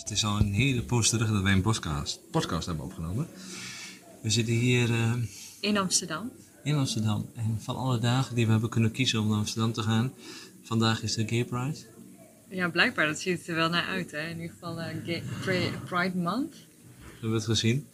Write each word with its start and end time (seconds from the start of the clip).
Het 0.00 0.10
is 0.10 0.24
al 0.24 0.38
een 0.40 0.52
hele 0.52 0.82
poos 0.82 1.08
terug 1.08 1.30
dat 1.30 1.42
wij 1.42 1.52
een 1.52 1.60
podcast, 1.62 2.20
podcast 2.30 2.66
hebben 2.66 2.84
opgenomen. 2.84 3.26
We 4.22 4.30
zitten 4.30 4.54
hier 4.54 4.90
eh, 4.90 5.12
In 5.60 5.76
Amsterdam. 5.78 6.30
in 6.64 6.74
Amsterdam. 6.74 7.30
En 7.34 7.58
van 7.60 7.76
alle 7.76 7.98
dagen 7.98 8.34
die 8.34 8.44
we 8.46 8.50
hebben 8.52 8.70
kunnen 8.70 8.90
kiezen 8.90 9.20
om 9.20 9.28
naar 9.28 9.38
Amsterdam 9.38 9.72
te 9.72 9.82
gaan, 9.82 10.12
vandaag 10.62 11.02
is 11.02 11.14
de 11.14 11.28
Gay 11.28 11.44
Pride. 11.44 11.78
Ja, 12.48 12.68
blijkbaar. 12.68 13.06
Dat 13.06 13.20
ziet 13.20 13.48
er 13.48 13.54
wel 13.54 13.68
naar 13.68 13.86
uit, 13.86 14.10
hè. 14.10 14.28
In 14.28 14.40
ieder 14.40 14.50
geval 14.54 14.80
eh, 14.80 14.96
Gay- 15.04 15.22
Pri- 15.40 15.72
Pride 15.84 16.16
Month. 16.16 16.52
We 16.98 17.06
hebben 17.20 17.32
het 17.38 17.44
gezien. 17.44 17.86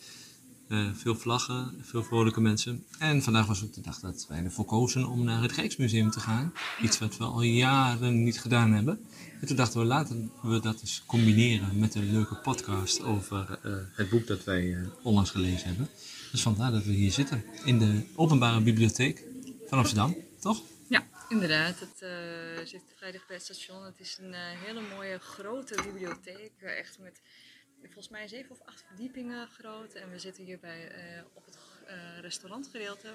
Eh, 0.69 0.89
veel 0.95 1.15
vlaggen, 1.15 1.75
veel 1.83 2.03
vrolijke 2.03 2.41
mensen. 2.41 2.87
En 2.99 3.23
vandaag 3.23 3.47
was 3.47 3.65
ook 3.65 3.73
de 3.73 3.81
dag 3.81 4.01
dat 4.01 4.27
wij 4.29 4.45
ervoor 4.45 4.65
kozen 4.65 5.07
om 5.07 5.25
naar 5.25 5.43
het 5.43 5.53
Rijksmuseum 5.53 6.11
te 6.11 6.21
gaan. 6.21 6.53
Iets 6.83 6.99
wat 6.99 7.17
we 7.17 7.25
al 7.25 7.43
jaren 7.43 8.23
niet 8.23 8.41
gedaan 8.41 8.73
hebben. 8.73 9.07
En 9.41 9.47
toen 9.47 9.57
dachten 9.57 9.81
we, 9.81 9.87
laten 9.87 10.33
we 10.43 10.61
dat 10.61 10.81
eens 10.81 11.03
combineren 11.07 11.79
met 11.79 11.95
een 11.95 12.13
leuke 12.13 12.35
podcast 12.35 13.03
over 13.03 13.59
eh, 13.63 13.73
het 13.93 14.11
boek 14.11 14.27
dat 14.27 14.45
wij 14.45 14.75
eh, 14.75 14.87
onlangs 15.03 15.31
gelezen 15.31 15.67
hebben. 15.69 15.89
Dus 16.33 16.43
vandaar 16.43 16.71
dat 16.71 16.85
we 16.85 16.93
hier 16.93 17.13
zitten, 17.13 17.45
in 17.65 17.79
de 17.79 18.03
openbare 18.15 18.61
bibliotheek 18.61 19.25
van 19.69 19.79
Amsterdam, 19.79 20.17
toch? 20.41 20.63
Ja, 20.89 21.07
inderdaad. 21.29 21.81
Het 21.81 22.09
zit 22.69 22.83
vrijdag 22.97 23.27
bij 23.27 23.37
het 23.37 23.45
station. 23.45 23.85
Het 23.85 24.01
is 24.01 24.19
een 24.21 24.35
hele 24.35 24.81
mooie 24.95 25.19
grote 25.19 25.83
bibliotheek. 25.83 26.53
echt 26.61 26.99
met 26.99 27.21
volgens 27.83 28.09
mij 28.09 28.29
zeven 28.29 28.51
of 28.51 28.67
acht 28.67 28.85
verdiepingen 28.87 29.49
groot. 29.49 29.93
En 29.93 30.11
we 30.11 30.19
zitten 30.19 30.45
hier 30.45 30.59
bij, 30.59 30.91
eh, 30.91 31.23
op 31.33 31.47
het 31.47 31.57
eh, 31.87 32.21
restaurantgedeelte. 32.21 33.15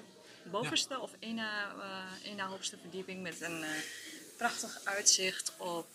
Bovenste 0.50 0.98
of 0.98 1.10
één 1.18 1.34
na, 1.34 1.74
eh, 1.74 2.26
één 2.26 2.36
na 2.36 2.46
hoogste 2.46 2.78
verdieping 2.78 3.22
met 3.22 3.40
een 3.40 3.64
prachtig 4.36 4.80
uitzicht 4.84 5.52
op, 5.56 5.88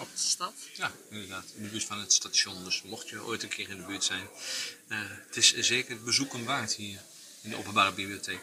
op 0.00 0.08
de 0.12 0.18
stad. 0.18 0.54
Ja, 0.74 0.92
inderdaad. 1.10 1.52
In 1.56 1.62
de 1.62 1.68
buurt 1.68 1.84
van 1.84 1.98
het 1.98 2.12
station. 2.12 2.64
Dus 2.64 2.82
mocht 2.82 3.08
je 3.08 3.24
ooit 3.24 3.42
een 3.42 3.48
keer 3.48 3.68
in 3.68 3.76
de 3.76 3.86
buurt 3.86 4.04
zijn. 4.04 4.28
het 4.88 5.36
is 5.36 5.54
zeker 5.58 5.90
het 5.90 6.04
bezoeken 6.04 6.44
waard 6.44 6.74
hier 6.74 7.00
in 7.40 7.50
de 7.50 7.56
openbare 7.56 7.92
bibliotheek. 7.92 8.40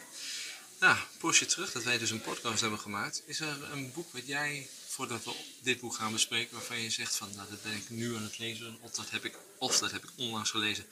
Nou, 0.80 0.96
een 0.98 1.18
poosje 1.18 1.46
terug 1.46 1.72
dat 1.72 1.84
wij 1.84 1.98
dus 1.98 2.10
een 2.10 2.22
podcast 2.22 2.62
hebben 2.62 2.80
gemaakt. 2.80 3.24
Is 3.26 3.40
er 3.40 3.72
een 3.72 3.92
boek 3.92 4.14
wat 4.14 4.28
jij, 4.28 4.68
voordat 4.92 5.24
we 5.24 5.34
dit 5.64 5.80
boek 5.80 5.94
gaan 5.94 6.12
bespreken, 6.12 6.54
waarvan 6.54 6.82
je 6.82 6.90
zegt 6.90 7.16
van 7.16 7.28
nou, 7.36 7.50
dat 7.50 7.64
ben 7.64 7.76
ik 7.76 7.90
nu 7.90 8.16
aan 8.16 8.24
het 8.24 8.40
lezen 8.40 8.78
of 8.82 8.92
dat 8.92 9.10
heb 9.10 9.24
ik, 9.24 9.38
of 9.58 9.80
dat 9.80 9.92
heb 9.92 10.04
ik 10.04 10.10
onlangs 10.18 10.52
gelezen. 10.52 10.86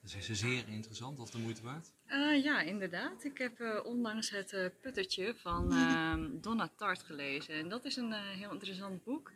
Dat 0.00 0.14
is 0.14 0.30
zeer 0.30 0.68
interessant 0.68 1.18
of 1.18 1.30
de 1.30 1.38
moeite 1.38 1.62
waard? 1.62 1.90
Eh, 2.06 2.44
ja, 2.44 2.60
inderdaad. 2.60 3.24
Ik 3.24 3.38
heb 3.38 3.60
eh, 3.60 3.84
onlangs 3.84 4.30
het 4.30 4.52
eh, 4.52 4.66
Puttertje 4.80 5.34
van 5.36 5.72
ehm, 5.72 6.28
Donna 6.40 6.70
Tartt 6.76 7.02
gelezen. 7.02 7.54
En 7.54 7.68
dat 7.68 7.84
is 7.84 7.96
een 7.96 8.12
heel 8.12 8.52
interessant 8.52 9.04
boek. 9.04 9.32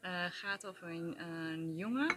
Het 0.00 0.34
gaat 0.34 0.66
over 0.66 0.88
een, 0.88 1.20
een 1.20 1.76
jongen. 1.76 2.16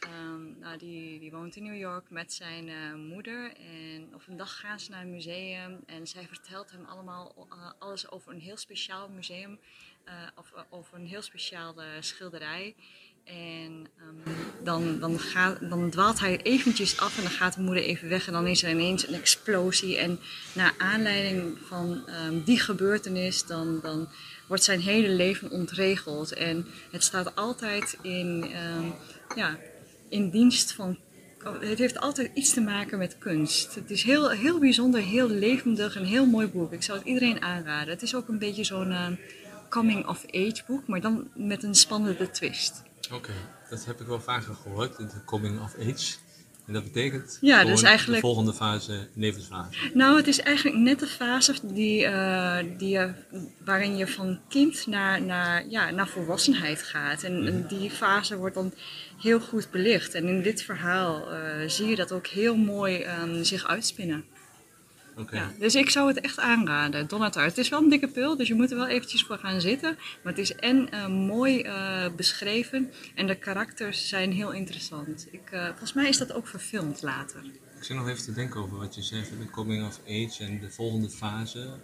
ehm, 0.00 0.58
nou, 0.58 0.78
die, 0.78 1.18
die 1.18 1.30
woont 1.30 1.56
in 1.56 1.62
New 1.62 1.78
York 1.78 2.10
met 2.10 2.32
zijn 2.32 2.98
moeder. 3.06 3.56
En 3.56 4.14
op 4.14 4.22
een 4.26 4.36
dag 4.36 4.56
gaan 4.56 4.80
ze 4.80 4.90
naar 4.90 5.02
een 5.02 5.10
museum. 5.10 5.80
En 5.86 6.06
zij 6.06 6.26
vertelt 6.26 6.70
hem 6.70 6.84
allemaal 6.84 7.48
alles 7.78 8.10
over 8.10 8.32
een 8.32 8.40
heel 8.40 8.56
speciaal 8.56 9.08
museum. 9.08 9.58
Eh, 10.04 10.14
of 10.34 10.52
eh, 10.54 10.60
over 10.70 10.98
een 10.98 11.06
heel 11.06 11.22
speciale 11.22 11.84
schilderij. 12.00 12.74
En 13.24 13.86
ehm, 13.98 14.34
dan, 14.64 15.00
dan, 15.00 15.18
gaat, 15.18 15.70
dan 15.70 15.90
dwaalt 15.90 16.20
hij 16.20 16.42
eventjes 16.42 17.00
af 17.00 17.16
en 17.16 17.22
dan 17.22 17.32
gaat 17.32 17.54
de 17.54 17.60
moeder 17.60 17.82
even 17.82 18.08
weg. 18.08 18.26
En 18.26 18.32
dan 18.32 18.46
is 18.46 18.62
er 18.62 18.70
ineens 18.70 19.08
een 19.08 19.14
explosie. 19.14 19.96
En 19.96 20.18
naar 20.52 20.74
aanleiding 20.78 21.58
van 21.66 22.06
ehm, 22.06 22.44
die 22.44 22.60
gebeurtenis, 22.60 23.46
dan, 23.46 23.80
dan 23.82 24.08
wordt 24.48 24.64
zijn 24.64 24.80
hele 24.80 25.08
leven 25.08 25.50
ontregeld. 25.50 26.32
En 26.32 26.66
het 26.90 27.04
staat 27.04 27.36
altijd 27.36 27.98
in, 28.02 28.50
ehm, 28.52 28.86
ja, 29.36 29.58
in 30.08 30.30
dienst 30.30 30.72
van. 30.72 30.98
Het 31.60 31.78
heeft 31.78 32.00
altijd 32.00 32.30
iets 32.34 32.52
te 32.52 32.60
maken 32.60 32.98
met 32.98 33.18
kunst. 33.18 33.74
Het 33.74 33.90
is 33.90 34.02
heel, 34.02 34.30
heel 34.30 34.58
bijzonder, 34.58 35.00
heel 35.00 35.28
levendig, 35.28 35.96
een 35.96 36.04
heel 36.04 36.26
mooi 36.26 36.46
boek. 36.46 36.72
Ik 36.72 36.82
zou 36.82 36.98
het 36.98 37.06
iedereen 37.06 37.42
aanraden. 37.42 37.88
Het 37.88 38.02
is 38.02 38.14
ook 38.14 38.28
een 38.28 38.38
beetje 38.38 38.64
zo'n 38.64 39.18
ehm, 39.74 39.80
coming-of-age 39.86 40.62
boek, 40.66 40.86
maar 40.86 41.00
dan 41.00 41.28
met 41.34 41.62
een 41.62 41.74
spannende 41.74 42.30
twist. 42.30 42.82
Oké, 43.12 43.32
dat 43.70 43.84
heb 43.84 44.00
ik 44.00 44.06
wel 44.06 44.20
vaker 44.20 44.54
gehoord, 44.54 44.96
de 44.96 45.24
coming 45.24 45.60
of 45.60 45.74
age. 45.78 46.14
En 46.66 46.72
dat 46.72 46.84
betekent 46.84 47.38
Ja, 47.40 47.56
gewoon 47.58 47.72
dus 47.72 47.82
eigenlijk- 47.82 48.22
de 48.22 48.26
volgende 48.26 48.52
fase, 48.52 49.08
levensfase. 49.14 49.78
Nou, 49.94 50.16
het 50.16 50.26
is 50.26 50.40
eigenlijk 50.40 50.76
net 50.76 50.98
de 50.98 51.06
fase 51.06 51.54
die, 51.62 52.04
eh, 52.06 52.58
die, 52.78 52.88
je- 52.88 53.12
waarin 53.64 53.96
je 53.96 54.06
van 54.06 54.40
kind 54.48 54.86
naar, 54.86 55.22
naar, 55.22 55.68
ja, 55.68 55.90
naar 55.90 56.08
volwassenheid 56.08 56.82
gaat. 56.82 57.22
En, 57.22 57.46
en 57.46 57.66
die 57.68 57.90
fase 57.90 58.36
wordt 58.36 58.54
dan 58.54 58.72
heel 59.22 59.40
goed 59.40 59.70
belicht. 59.70 60.14
En 60.14 60.28
in 60.28 60.42
dit 60.42 60.62
verhaal 60.62 61.32
eh, 61.32 61.68
zie 61.68 61.86
je 61.86 61.96
dat 61.96 62.12
ook 62.12 62.26
heel 62.26 62.56
mooi 62.56 62.96
ehm, 63.02 63.42
zich 63.42 63.66
uitspinnen. 63.66 64.24
Ja, 65.30 65.52
dus 65.58 65.74
ik 65.74 65.90
zou 65.90 66.08
het 66.08 66.20
echt 66.20 66.38
aanraden, 66.38 67.08
Donatar. 67.08 67.44
Het 67.44 67.58
is 67.58 67.68
wel 67.68 67.82
een 67.82 67.88
dikke 67.88 68.08
pil, 68.08 68.36
dus 68.36 68.48
je 68.48 68.54
moet 68.54 68.70
er 68.70 68.76
wel 68.76 68.86
eventjes 68.86 69.22
voor 69.22 69.38
gaan 69.38 69.60
zitten. 69.60 69.96
Maar 70.22 70.32
het 70.32 70.38
is 70.38 70.54
en 70.54 70.90
eh, 70.90 71.06
mooi 71.06 71.60
eh, 71.60 72.06
beschreven 72.16 72.92
en 73.14 73.26
de 73.26 73.34
karakters 73.34 74.08
zijn 74.08 74.32
heel 74.32 74.52
interessant. 74.52 75.26
Ik, 75.30 75.50
eh, 75.50 75.66
volgens 75.66 75.92
mij 75.92 76.08
is 76.08 76.18
dat 76.18 76.32
ook 76.32 76.46
verfilmd 76.46 77.02
later. 77.02 77.44
Ik 77.76 77.84
zit 77.84 77.96
nog 77.96 78.08
even 78.08 78.24
te 78.24 78.32
denken 78.32 78.60
over 78.60 78.78
wat 78.78 78.94
je 78.94 79.02
zei 79.02 79.24
van 79.24 79.38
de 79.38 79.50
coming 79.50 79.86
of 79.86 80.00
age 80.00 80.44
en 80.44 80.60
de 80.60 80.70
volgende 80.70 81.10
fase. 81.10 81.78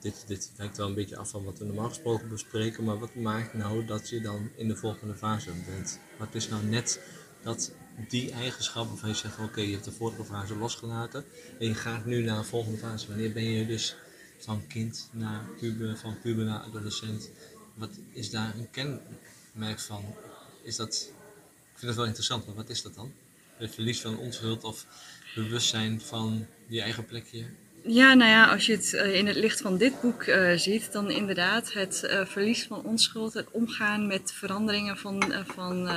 Dit, 0.00 0.24
dit 0.26 0.52
wijkt 0.56 0.76
wel 0.76 0.86
een 0.86 0.94
beetje 0.94 1.16
af 1.16 1.30
van 1.30 1.44
wat 1.44 1.58
we 1.58 1.64
normaal 1.64 1.88
gesproken 1.88 2.28
bespreken, 2.28 2.84
maar 2.84 2.98
wat 2.98 3.14
maakt 3.14 3.54
nou 3.54 3.84
dat 3.84 4.08
je 4.08 4.20
dan 4.20 4.50
in 4.56 4.68
de 4.68 4.76
volgende 4.76 5.14
fase 5.14 5.50
bent? 5.66 6.00
Wat 6.18 6.34
is 6.34 6.48
nou 6.48 6.64
net 6.64 7.00
dat 7.42 7.72
die 8.08 8.32
eigenschap 8.32 8.88
waarvan 8.88 9.08
je 9.08 9.14
zegt, 9.14 9.38
oké, 9.38 9.60
je 9.60 9.72
hebt 9.72 9.84
de 9.84 9.92
vorige 9.92 10.24
fase 10.24 10.56
losgelaten 10.56 11.24
en 11.58 11.66
je 11.66 11.74
gaat 11.74 12.04
nu 12.04 12.22
naar 12.22 12.38
een 12.38 12.44
volgende 12.44 12.78
fase. 12.78 13.08
Wanneer 13.08 13.32
ben 13.32 13.44
je 13.44 13.66
dus 13.66 13.96
van 14.38 14.66
kind 14.66 15.08
naar 15.12 15.44
puber, 15.60 15.96
van 15.96 16.20
puber 16.20 16.44
naar 16.44 16.60
adolescent? 16.60 17.30
Wat 17.74 17.90
is 18.12 18.30
daar 18.30 18.54
een 18.54 18.70
kenmerk 18.70 19.80
van? 19.80 20.04
Is 20.62 20.76
dat, 20.76 21.10
ik 21.72 21.78
vind 21.78 21.86
dat 21.86 21.96
wel 21.96 22.06
interessant, 22.06 22.46
maar 22.46 22.54
wat 22.54 22.68
is 22.68 22.82
dat 22.82 22.94
dan? 22.94 23.12
Het 23.56 23.74
verlies 23.74 24.00
van 24.00 24.18
onschuld 24.18 24.64
of 24.64 24.86
bewustzijn 25.34 26.00
van 26.00 26.46
je 26.66 26.80
eigen 26.80 27.04
plekje. 27.04 27.46
Ja, 27.82 28.14
nou 28.14 28.30
ja, 28.30 28.46
als 28.46 28.66
je 28.66 28.72
het 28.72 28.94
eh, 28.94 29.14
in 29.14 29.26
het 29.26 29.36
licht 29.36 29.60
van 29.60 29.76
dit 29.78 30.00
boek 30.00 30.22
eh, 30.22 30.52
ziet, 30.56 30.92
dan 30.92 31.10
inderdaad 31.10 31.72
het 31.72 32.02
eh, 32.02 32.26
verlies 32.26 32.66
van 32.66 32.82
onschuld, 32.82 33.34
het 33.34 33.50
omgaan 33.50 34.06
met 34.06 34.32
veranderingen 34.32 34.98
van, 34.98 35.32
van, 35.46 35.88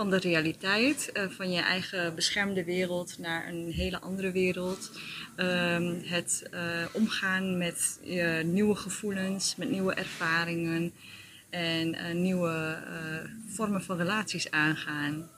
van 0.00 0.10
de 0.10 0.18
realiteit, 0.18 1.12
eh, 1.12 1.28
van 1.28 1.52
je 1.52 1.60
eigen 1.60 2.14
beschermde 2.14 2.64
wereld 2.64 3.18
naar 3.18 3.48
een 3.48 3.72
hele 3.72 4.00
andere 4.00 4.32
wereld. 4.32 4.90
Ehm, 5.36 5.94
het 6.04 6.46
eh, 6.50 6.62
omgaan 6.92 7.58
met 7.58 8.00
nieuwe 8.44 8.74
gevoelens, 8.74 9.56
met 9.56 9.70
nieuwe 9.70 9.94
ervaringen 9.94 10.92
en 11.50 11.94
eh, 11.94 12.14
nieuwe 12.14 12.78
vormen 13.48 13.82
van 13.82 13.96
relaties 13.96 14.50
aangaan. 14.50 15.28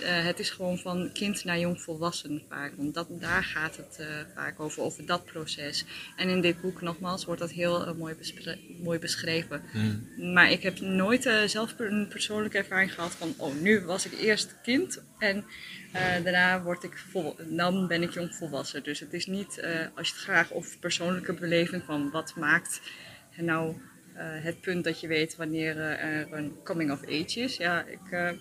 Eh, 0.00 0.24
het 0.24 0.38
is 0.38 0.50
gewoon 0.50 0.78
van 0.78 1.10
kind 1.12 1.44
naar 1.44 1.58
jong 1.58 1.80
volwassen 1.80 2.42
vaak. 2.48 2.72
Want 2.76 2.94
dat, 2.94 3.06
daar 3.10 3.44
gaat 3.44 3.76
het 3.76 3.96
eh, 3.98 4.06
vaak 4.34 4.60
over, 4.60 4.82
over 4.82 5.06
dat 5.06 5.24
proces. 5.24 5.84
En 6.16 6.28
in 6.28 6.40
dit 6.40 6.60
boek 6.60 6.80
nogmaals 6.80 7.24
wordt 7.24 7.40
dat 7.40 7.50
heel 7.50 7.86
eh, 7.86 7.94
mooi, 7.94 8.16
mooi 8.82 8.98
beschreven. 8.98 9.62
Maar 10.32 10.50
ik 10.50 10.62
heb 10.62 10.80
nooit 10.80 11.30
zelf 11.46 11.74
een 11.78 12.08
persoonlijke 12.08 12.58
ervaring 12.58 12.92
gehad 12.92 13.12
van... 13.12 13.34
oh, 13.36 13.54
nu 13.54 13.80
was 13.80 14.06
ik 14.06 14.12
eerst 14.20 14.54
kind 14.62 15.02
en 15.18 15.44
daarna 16.22 16.62
word 16.62 16.82
ik 16.82 16.98
vol, 17.10 17.36
dan 17.48 17.86
ben 17.86 18.02
ik 18.02 18.10
jong 18.10 18.34
volwassen. 18.34 18.82
Dus 18.82 19.00
het 19.00 19.12
is 19.12 19.26
niet, 19.26 19.62
als 19.94 20.08
je 20.08 20.14
het 20.14 20.22
graag 20.22 20.52
over 20.52 20.78
persoonlijke 20.78 21.32
beleving 21.32 21.82
van... 21.84 22.10
wat 22.10 22.36
maakt 22.36 22.80
nou 23.36 23.76
het 24.18 24.60
punt 24.60 24.84
dat 24.84 25.00
je 25.00 25.06
weet 25.06 25.36
wanneer 25.36 25.76
er 25.78 26.32
een 26.32 26.56
coming 26.64 26.90
of 26.90 27.04
age 27.04 27.40
is. 27.40 27.56
Ja, 27.56 27.84
ik, 27.84 28.34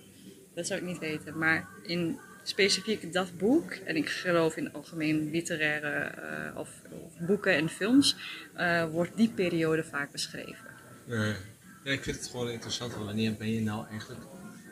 dat 0.56 0.68
zou 0.68 0.80
ik 0.80 0.86
niet 0.86 1.00
weten. 1.00 1.38
Maar 1.38 1.68
in 1.84 2.20
specifiek 2.44 3.14
dat 3.14 3.38
boek, 3.38 3.72
en 3.72 3.96
ik 3.96 4.10
geloof 4.10 4.56
in 4.56 4.74
algemeen 4.74 5.30
literaire 5.32 5.90
eh, 5.90 6.58
of, 6.58 6.70
boeken 7.20 7.56
en 7.56 7.70
films, 7.70 8.16
eh, 8.54 8.90
wordt 8.92 9.18
die 9.18 9.30
periode 9.30 9.84
vaak 9.84 10.12
beschreven. 10.12 10.68
Nee. 11.06 11.36
Ja, 11.84 11.92
ik 11.92 12.04
vind 12.04 12.16
het 12.16 12.28
gewoon 12.28 12.50
interessant. 12.50 12.94
Wanneer 12.94 13.34
ben 13.34 13.52
je 13.52 13.62
nou 13.62 13.88
eigenlijk 13.88 14.22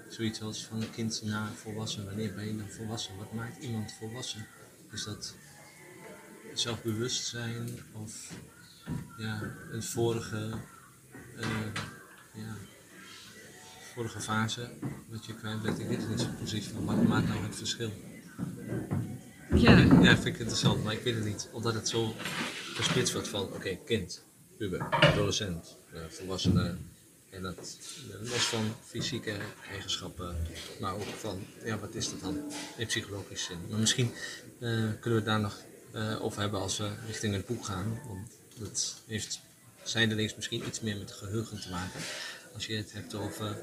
zoiets 0.09 0.41
als 0.41 0.65
van 0.65 0.83
kind 0.91 1.21
naar 1.23 1.51
volwassen? 1.51 2.05
Wanneer 2.05 2.33
ben 2.33 2.45
je 2.45 2.57
dan 2.57 2.69
volwassen? 2.69 3.17
Wat 3.17 3.33
maakt 3.33 3.63
iemand 3.63 3.93
volwassen? 3.99 4.45
Is 4.91 5.03
dat 5.03 5.35
zelfbewustzijn 6.53 7.69
of 7.91 8.31
ja, 9.17 9.41
een 9.71 9.83
vorige, 9.83 10.49
eh, 11.37 11.47
ja, 12.33 12.55
vorige 13.93 14.19
fase 14.19 14.69
wat 15.09 15.25
je 15.25 15.33
kwijt 15.33 15.61
bent? 15.61 15.79
Ik 15.79 15.89
het 15.89 16.09
niet 16.09 16.19
zo 16.19 16.27
precies 16.37 16.65
van. 16.65 16.85
Wat 16.85 17.07
maakt 17.07 17.27
nou 17.27 17.43
het 17.43 17.55
verschil? 17.55 17.91
Ja, 19.55 19.77
Ja, 19.77 20.13
vind 20.13 20.25
ik 20.25 20.39
interessant, 20.39 20.83
maar 20.83 20.93
ik 20.93 21.03
weet 21.03 21.15
het 21.15 21.25
niet. 21.25 21.49
Omdat 21.51 21.73
het 21.73 21.89
zo 21.89 22.15
gesplitst 22.73 23.13
wordt 23.13 23.27
van, 23.27 23.41
oké, 23.41 23.77
kind, 23.85 24.23
puber, 24.57 24.89
adolescent, 24.89 25.77
eh, 25.93 26.01
volwassene, 26.09 26.75
En 27.29 27.41
dat 27.41 27.77
eh, 28.11 28.29
los 28.31 28.45
van 28.45 28.75
fysieke 28.83 29.37
eigenschappen, 29.71 30.35
maar 30.79 30.93
ook 30.93 31.03
van, 31.03 31.45
ja, 31.63 31.79
wat 31.79 31.95
is 31.95 32.09
dat 32.09 32.21
dan 32.21 32.51
in 32.77 32.87
psychologische 32.87 33.45
zin. 33.45 33.57
Maar 33.69 33.79
misschien 33.79 34.11
eh, 34.59 34.69
kunnen 34.99 34.99
we 35.01 35.09
het 35.09 35.25
daar 35.25 35.39
nog 35.39 35.57
uh, 35.95 36.23
over 36.23 36.41
hebben 36.41 36.59
als 36.59 36.77
we 36.77 36.89
richting 37.07 37.33
het 37.33 37.45
boek 37.45 37.65
gaan. 37.65 38.01
Want 38.07 38.31
dat 38.59 38.95
heeft 39.07 39.39
zijdelings 39.83 40.35
misschien 40.35 40.67
iets 40.67 40.79
meer 40.79 40.97
met 40.97 41.11
geheugen 41.11 41.61
te 41.61 41.69
maken. 41.69 41.99
Als 42.53 42.65
je 42.65 42.75
het 42.75 42.93
hebt 42.93 43.15
over 43.15 43.55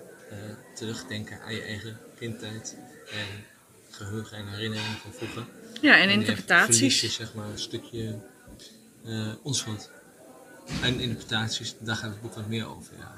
terugdenken 0.75 1.41
aan 1.41 1.55
je 1.55 1.63
eigen 1.63 1.99
kindtijd 2.19 2.77
en 3.11 3.45
geheugen 3.91 4.37
en 4.37 4.49
herinneringen 4.49 4.99
van 4.99 5.13
vroeger. 5.13 5.47
Ja, 5.81 5.99
en 5.99 6.11
interpretaties. 6.11 6.77
Verlies 6.77 7.01
je 7.01 7.09
zeg 7.09 7.35
maar 7.35 7.49
een 7.49 7.59
stukje 7.59 8.19
onschuld. 9.43 9.91
En 10.83 11.01
interpretaties, 11.01 11.75
daar 11.79 11.97
gaat 11.97 12.11
het 12.11 12.21
boek 12.21 12.35
wat 12.35 12.49
meer 12.49 12.67
over. 12.67 12.93
Ja. 12.99 13.15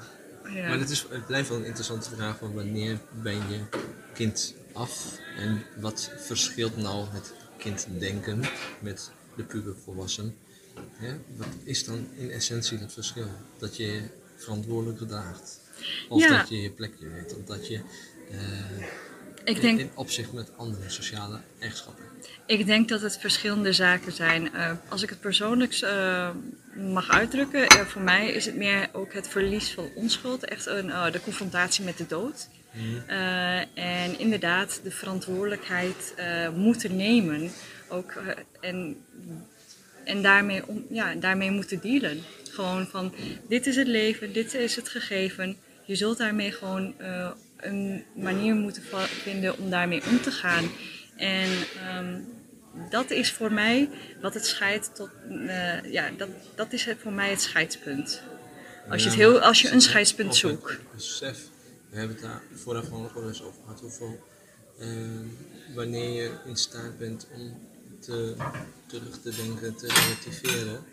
Ja. 0.53 0.67
Maar 0.67 0.79
het, 0.79 0.89
is, 0.89 1.05
het 1.09 1.25
blijft 1.25 1.49
wel 1.49 1.57
een 1.57 1.65
interessante 1.65 2.09
vraag 2.09 2.37
van 2.37 2.53
wanneer 2.53 2.99
ben 3.21 3.35
je 3.35 3.59
kind 4.13 4.53
af 4.73 5.19
en 5.37 5.63
wat 5.79 6.11
verschilt 6.17 6.77
nou 6.77 7.07
het 7.09 7.33
kinddenken 7.57 8.43
met 8.79 9.11
de 9.35 9.43
pubervolwassen? 9.43 10.35
Wat 11.35 11.47
is 11.63 11.85
dan 11.85 12.07
in 12.15 12.31
essentie 12.31 12.77
het 12.77 12.93
verschil? 12.93 13.27
Dat 13.57 13.77
je 13.77 13.85
je 13.85 14.01
verantwoordelijk 14.35 14.97
gedraagt. 14.97 15.59
Of 16.09 16.27
dat 16.27 16.49
je 16.49 16.61
je 16.61 16.69
plekje 16.69 17.09
weet. 17.09 17.35
Of 17.35 17.45
dat 17.45 17.67
je 17.67 17.79
uh, 18.31 18.39
ik 19.43 19.61
denk, 19.61 19.79
in 19.79 19.91
opzicht 19.93 20.33
met 20.33 20.57
andere 20.57 20.89
sociale 20.89 21.39
eigenschappen. 21.59 22.03
Ik 22.45 22.65
denk 22.65 22.89
dat 22.89 23.01
het 23.01 23.17
verschillende 23.17 23.73
zaken 23.73 24.11
zijn. 24.11 24.49
Uh, 24.55 24.71
als 24.89 25.03
ik 25.03 25.09
het 25.09 25.19
persoonlijk 25.19 25.81
uh, 25.81 26.29
mag 26.93 27.09
uitdrukken, 27.09 27.87
voor 27.87 28.01
mij 28.01 28.31
is 28.31 28.45
het 28.45 28.55
meer 28.55 28.89
ook 28.91 29.13
het 29.13 29.27
verlies 29.27 29.71
van 29.71 29.89
onschuld. 29.95 30.45
Echt 30.45 30.65
een, 30.65 30.87
de 31.11 31.21
confrontatie 31.23 31.83
met 31.83 31.97
de 31.97 32.07
dood. 32.07 32.47
Mm. 32.75 33.03
en 33.73 34.19
inderdaad 34.19 34.79
de 34.83 34.91
verantwoordelijkheid 34.91 36.13
moeten 36.55 36.95
nemen. 36.95 37.51
Ook, 37.89 38.13
en 38.61 38.97
en 40.03 40.21
daarmee, 40.21 40.61
ja, 40.89 41.15
daarmee 41.15 41.51
moeten 41.51 41.79
dealen. 41.81 42.21
Gewoon 42.51 42.87
van, 42.87 43.13
dit 43.47 43.67
is 43.67 43.75
het 43.75 43.87
leven, 43.87 44.33
dit 44.33 44.53
is 44.53 44.75
het 44.75 44.89
gegeven. 44.89 45.57
Je 45.85 45.95
zult 45.95 46.17
daarmee 46.17 46.51
gewoon 46.51 46.93
een 47.57 48.03
manier 48.15 48.55
moeten 48.55 48.83
vinden 49.23 49.57
om 49.57 49.69
daarmee 49.69 50.01
om 50.09 50.21
te 50.21 50.31
gaan. 50.31 50.69
En 51.15 51.49
um, 51.97 52.25
dat 52.89 53.11
is 53.11 53.31
voor 53.31 53.51
mij 53.51 53.89
wat 54.21 54.33
het 54.33 54.45
scheidt 54.45 54.95
tot. 54.95 55.09
Uh, 55.29 55.91
ja, 55.91 56.09
dat, 56.17 56.29
dat 56.55 56.73
is 56.73 56.85
het 56.85 56.97
voor 56.99 57.13
mij 57.13 57.29
het 57.29 57.41
scheidspunt. 57.41 58.21
Als 58.89 59.03
je, 59.03 59.09
het 59.09 59.17
heel, 59.17 59.39
als 59.39 59.61
je 59.61 59.69
een 59.69 59.81
scheidspunt 59.81 60.35
zoekt. 60.35 60.79
Besef, 60.95 61.39
we 61.89 61.97
hebben 61.97 62.15
het 62.15 62.25
daar 62.25 62.41
vooraf 62.53 62.91
al 62.91 63.11
wel 63.13 63.27
eens 63.27 63.43
over 63.43 63.61
gehad. 63.63 63.79
Hoeveel, 63.79 64.23
uh, 64.79 64.87
wanneer 65.75 66.09
je 66.09 66.31
in 66.45 66.57
staat 66.57 66.97
bent 66.97 67.27
om 67.33 67.67
te, 67.99 68.35
terug 68.85 69.21
te 69.21 69.35
denken, 69.35 69.75
te 69.75 69.87
relativeren. 69.87 70.83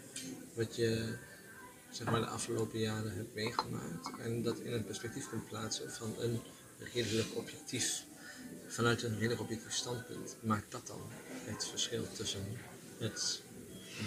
Wat 0.55 0.77
je 0.77 1.15
zeg 1.91 2.11
maar, 2.11 2.21
de 2.21 2.27
afgelopen 2.27 2.79
jaren 2.79 3.15
hebt 3.17 3.35
meegemaakt. 3.35 4.11
En 4.19 4.43
dat 4.43 4.59
in 4.59 4.73
een 4.73 4.85
perspectief 4.85 5.29
kunt 5.29 5.49
plaatsen 5.49 5.93
van 5.93 6.15
een 6.19 6.41
redelijk 6.93 7.37
objectief 7.37 8.05
vanuit 8.67 9.03
een 9.03 9.15
redelijk 9.15 9.41
objectief 9.41 9.73
standpunt 9.73 10.37
maakt 10.41 10.71
dat 10.71 10.87
dan 10.87 11.01
het 11.45 11.67
verschil 11.69 12.07
tussen 12.13 12.43
het 12.99 13.43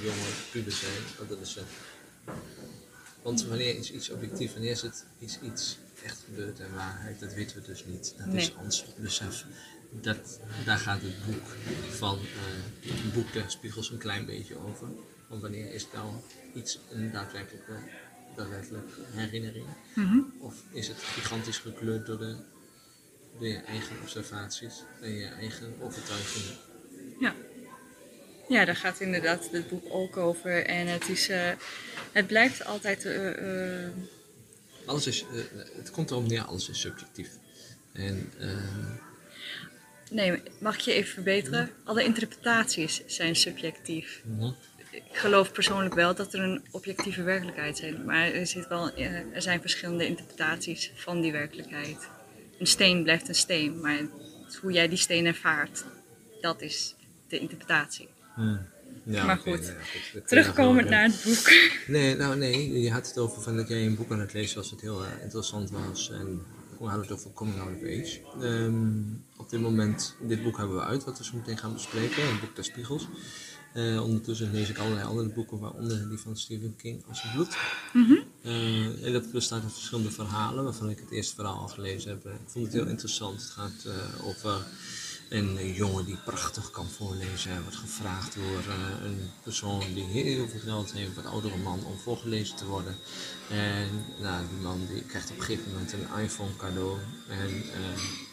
jonge 0.02 0.30
puber 0.52 0.72
zijn, 0.72 1.04
adolescent. 1.22 1.68
Want 3.22 3.46
wanneer 3.46 3.78
is 3.78 3.92
iets 3.92 4.10
objectief, 4.10 4.54
wanneer 4.54 4.72
is 4.72 4.82
het 4.82 5.06
iets, 5.20 5.40
iets 5.40 5.78
echt 6.04 6.24
gebeurd 6.26 6.60
en 6.60 6.74
waarheid, 6.76 7.20
dat 7.20 7.34
weten 7.34 7.62
we 7.62 7.68
dus 7.68 7.86
niet. 7.86 8.14
Dat 8.18 8.34
is 8.34 8.54
ons 8.56 8.86
besef. 8.98 9.46
Dat, 10.02 10.40
daar 10.66 10.78
gaat 10.78 11.02
het 11.02 11.26
boek 11.26 11.48
van 11.90 12.20
uh, 12.20 12.92
het 12.92 13.14
boek 13.14 13.34
de 13.34 13.44
spiegels 13.48 13.92
een 13.92 13.98
klein 13.98 14.26
beetje 14.26 14.58
over. 14.58 14.88
Wanneer 15.40 15.74
is 15.74 15.88
nou 15.94 16.14
iets 16.56 16.80
een 16.92 17.12
daadwerkelijke, 17.12 17.74
daadwerkelijke 18.36 19.02
herinnering? 19.12 19.66
Mhm. 19.96 20.20
Of 20.40 20.64
is 20.72 20.88
het 20.88 20.98
gigantisch 20.98 21.58
gekleurd 21.58 22.06
door 22.06 22.18
de 22.18 22.36
door 23.40 23.48
je 23.48 23.58
eigen 23.58 23.96
observaties 24.02 24.84
en 25.02 25.14
je 25.14 25.26
eigen 25.26 25.74
overtuigingen. 25.82 26.58
Ja. 27.20 27.36
Ja, 28.48 28.66
daar 28.66 28.76
gaat 28.76 29.00
inderdaad 29.00 29.52
het 29.52 29.70
boek 29.70 29.86
ook 29.90 30.18
over. 30.18 30.66
En 30.66 30.88
het, 30.88 31.10
is, 31.10 31.30
uh, 31.30 31.52
het 32.12 32.28
blijft 32.28 32.66
altijd. 32.66 33.06
Uh, 33.06 33.88
alles 34.86 35.08
is, 35.08 35.26
het 35.78 35.92
komt 35.92 36.12
erop 36.12 36.28
neer, 36.28 36.42
alles 36.42 36.70
is 36.70 36.80
subjectief. 36.80 37.30
En, 37.94 38.32
nee, 40.10 40.42
mag 40.60 40.76
ik 40.76 40.82
je 40.82 40.94
even 40.94 41.14
verbeteren? 41.14 41.72
Alle 41.84 42.04
interpretaties 42.04 43.02
zijn 43.06 43.36
subjectief. 43.36 44.22
Mhm. 44.26 44.52
Ik 44.94 45.04
geloof 45.12 45.52
persoonlijk 45.52 45.94
wel 45.96 46.16
dat 46.16 46.34
er 46.34 46.40
een 46.40 46.64
objectieve 46.72 47.24
werkelijkheid 47.24 47.78
zijn, 47.78 48.06
maar 48.06 48.32
er, 48.32 48.48
zit 48.48 48.68
wel, 48.68 48.98
er 49.34 49.42
zijn 49.42 49.62
verschillende 49.62 50.08
interpretaties 50.08 50.92
van 50.96 51.22
die 51.22 51.32
werkelijkheid 51.32 52.08
een 52.60 52.68
steen 52.68 53.04
blijft 53.04 53.28
een 53.28 53.36
steen, 53.36 53.82
maar 53.82 54.00
hoe 54.62 54.72
jij 54.72 54.88
die 54.88 54.98
steen 54.98 55.26
ervaart, 55.26 55.86
dat 56.42 56.62
is 56.62 56.96
de 57.28 57.40
interpretatie. 57.40 58.10
Hmm. 58.36 58.72
Ja, 59.06 59.26
maar 59.26 59.38
goed, 59.38 59.74
terugkomend 60.26 60.90
naar 60.90 61.04
het 61.04 61.22
boek. 61.24 61.52
Nee, 61.96 62.16
nou 62.16 62.36
nee, 62.38 62.82
je 62.82 62.92
had 62.92 63.08
het 63.08 63.18
over 63.18 63.42
van 63.42 63.56
dat 63.56 63.68
jij 63.68 63.86
een 63.86 63.96
boek 63.96 64.12
aan 64.12 64.20
het 64.20 64.34
lezen 64.34 64.58
was, 64.58 64.72
wat 64.72 64.82
heel 64.82 65.04
uh, 65.04 65.10
interessant 65.22 65.70
was. 65.72 66.12
En 66.12 66.42
we 66.80 66.86
hadden 66.86 67.02
het 67.02 67.12
over 67.12 67.32
Coming 67.32 67.60
Out 67.60 67.76
of 67.76 67.82
Age. 67.82 68.20
Um, 68.42 69.24
op 69.38 69.50
dit 69.50 69.60
moment, 69.60 70.16
dit 70.22 70.44
boek 70.44 70.58
hebben 70.58 70.76
we 70.76 70.84
uit, 70.84 71.04
wat 71.04 71.18
we 71.18 71.24
zo 71.24 71.36
meteen 71.36 71.58
gaan 71.58 71.74
bespreken, 71.74 72.28
het 72.28 72.40
boek 72.40 72.56
der 72.56 72.64
spiegels. 72.64 73.08
Uh, 73.74 74.04
ondertussen 74.04 74.52
lees 74.52 74.70
ik 74.70 74.78
allerlei 74.78 75.08
andere 75.08 75.30
boeken, 75.30 75.60
waaronder 75.60 76.10
die 76.10 76.18
van 76.18 76.38
Stephen 76.38 76.76
King 76.76 77.04
als 77.08 77.22
het 77.22 77.32
bloed. 77.32 77.58
Mm 77.94 78.06
-hmm. 78.06 78.24
uh, 78.44 79.06
en 79.06 79.14
dat 79.14 79.32
bestaat 79.32 79.64
uit 79.64 79.74
verschillende 79.74 80.12
verhalen, 80.12 80.64
waarvan 80.64 80.90
ik 80.90 81.00
het 81.00 81.12
eerste 81.12 81.36
verhaal 81.36 81.60
al 81.60 81.68
gelezen 81.68 82.10
heb. 82.10 82.26
Ik 82.26 82.32
vond 82.46 82.66
het 82.66 82.74
heel 82.74 82.88
interessant. 82.88 83.42
Het 83.42 83.50
gaat 83.50 83.86
uh, 83.88 84.28
over 84.28 84.66
een 85.34 85.74
jongen 85.74 86.06
die 86.06 86.18
prachtig 86.26 86.72
kan 86.72 86.88
voorlezen. 86.90 87.52
Hij 87.52 87.62
wordt 87.62 87.78
gevraagd 87.78 88.36
door 88.36 88.74
een 89.04 89.32
persoon 89.44 89.84
die 89.94 90.04
heel 90.04 90.48
veel 90.48 90.60
geld 90.60 90.94
heeft, 90.94 91.18
een 91.18 91.26
oudere 91.26 91.58
man, 91.58 91.86
om 91.86 91.98
voorgelezen 91.98 92.56
te 92.56 92.66
worden. 92.66 92.96
En 93.50 93.90
nou, 94.20 94.46
die 94.50 94.62
man 94.62 94.88
die 94.94 95.04
krijgt 95.04 95.32
op 95.32 95.38
een 95.38 95.44
gegeven 95.44 95.72
moment 95.72 95.94
een 95.94 96.24
iPhone 96.24 96.56
cadeau. 96.58 96.98
En 97.30 97.64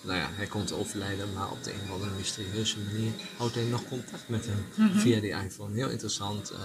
nou 0.02 0.18
ja, 0.18 0.28
hij 0.32 0.46
komt 0.46 0.66
te 0.66 0.74
overlijden, 0.74 1.32
maar 1.32 1.50
op 1.50 1.64
de 1.64 1.72
een 1.72 1.80
of 1.82 1.90
andere 1.90 2.10
mysterieuze 2.16 2.78
manier 2.78 3.12
houdt 3.36 3.54
hij 3.54 3.64
nog 3.64 3.84
contact 3.88 4.28
met 4.28 4.46
hem 4.46 4.66
mhm. 4.74 4.98
via 4.98 5.20
die 5.20 5.32
iPhone. 5.32 5.74
Heel 5.74 5.90
interessant 5.90 6.52
uh, 6.52 6.58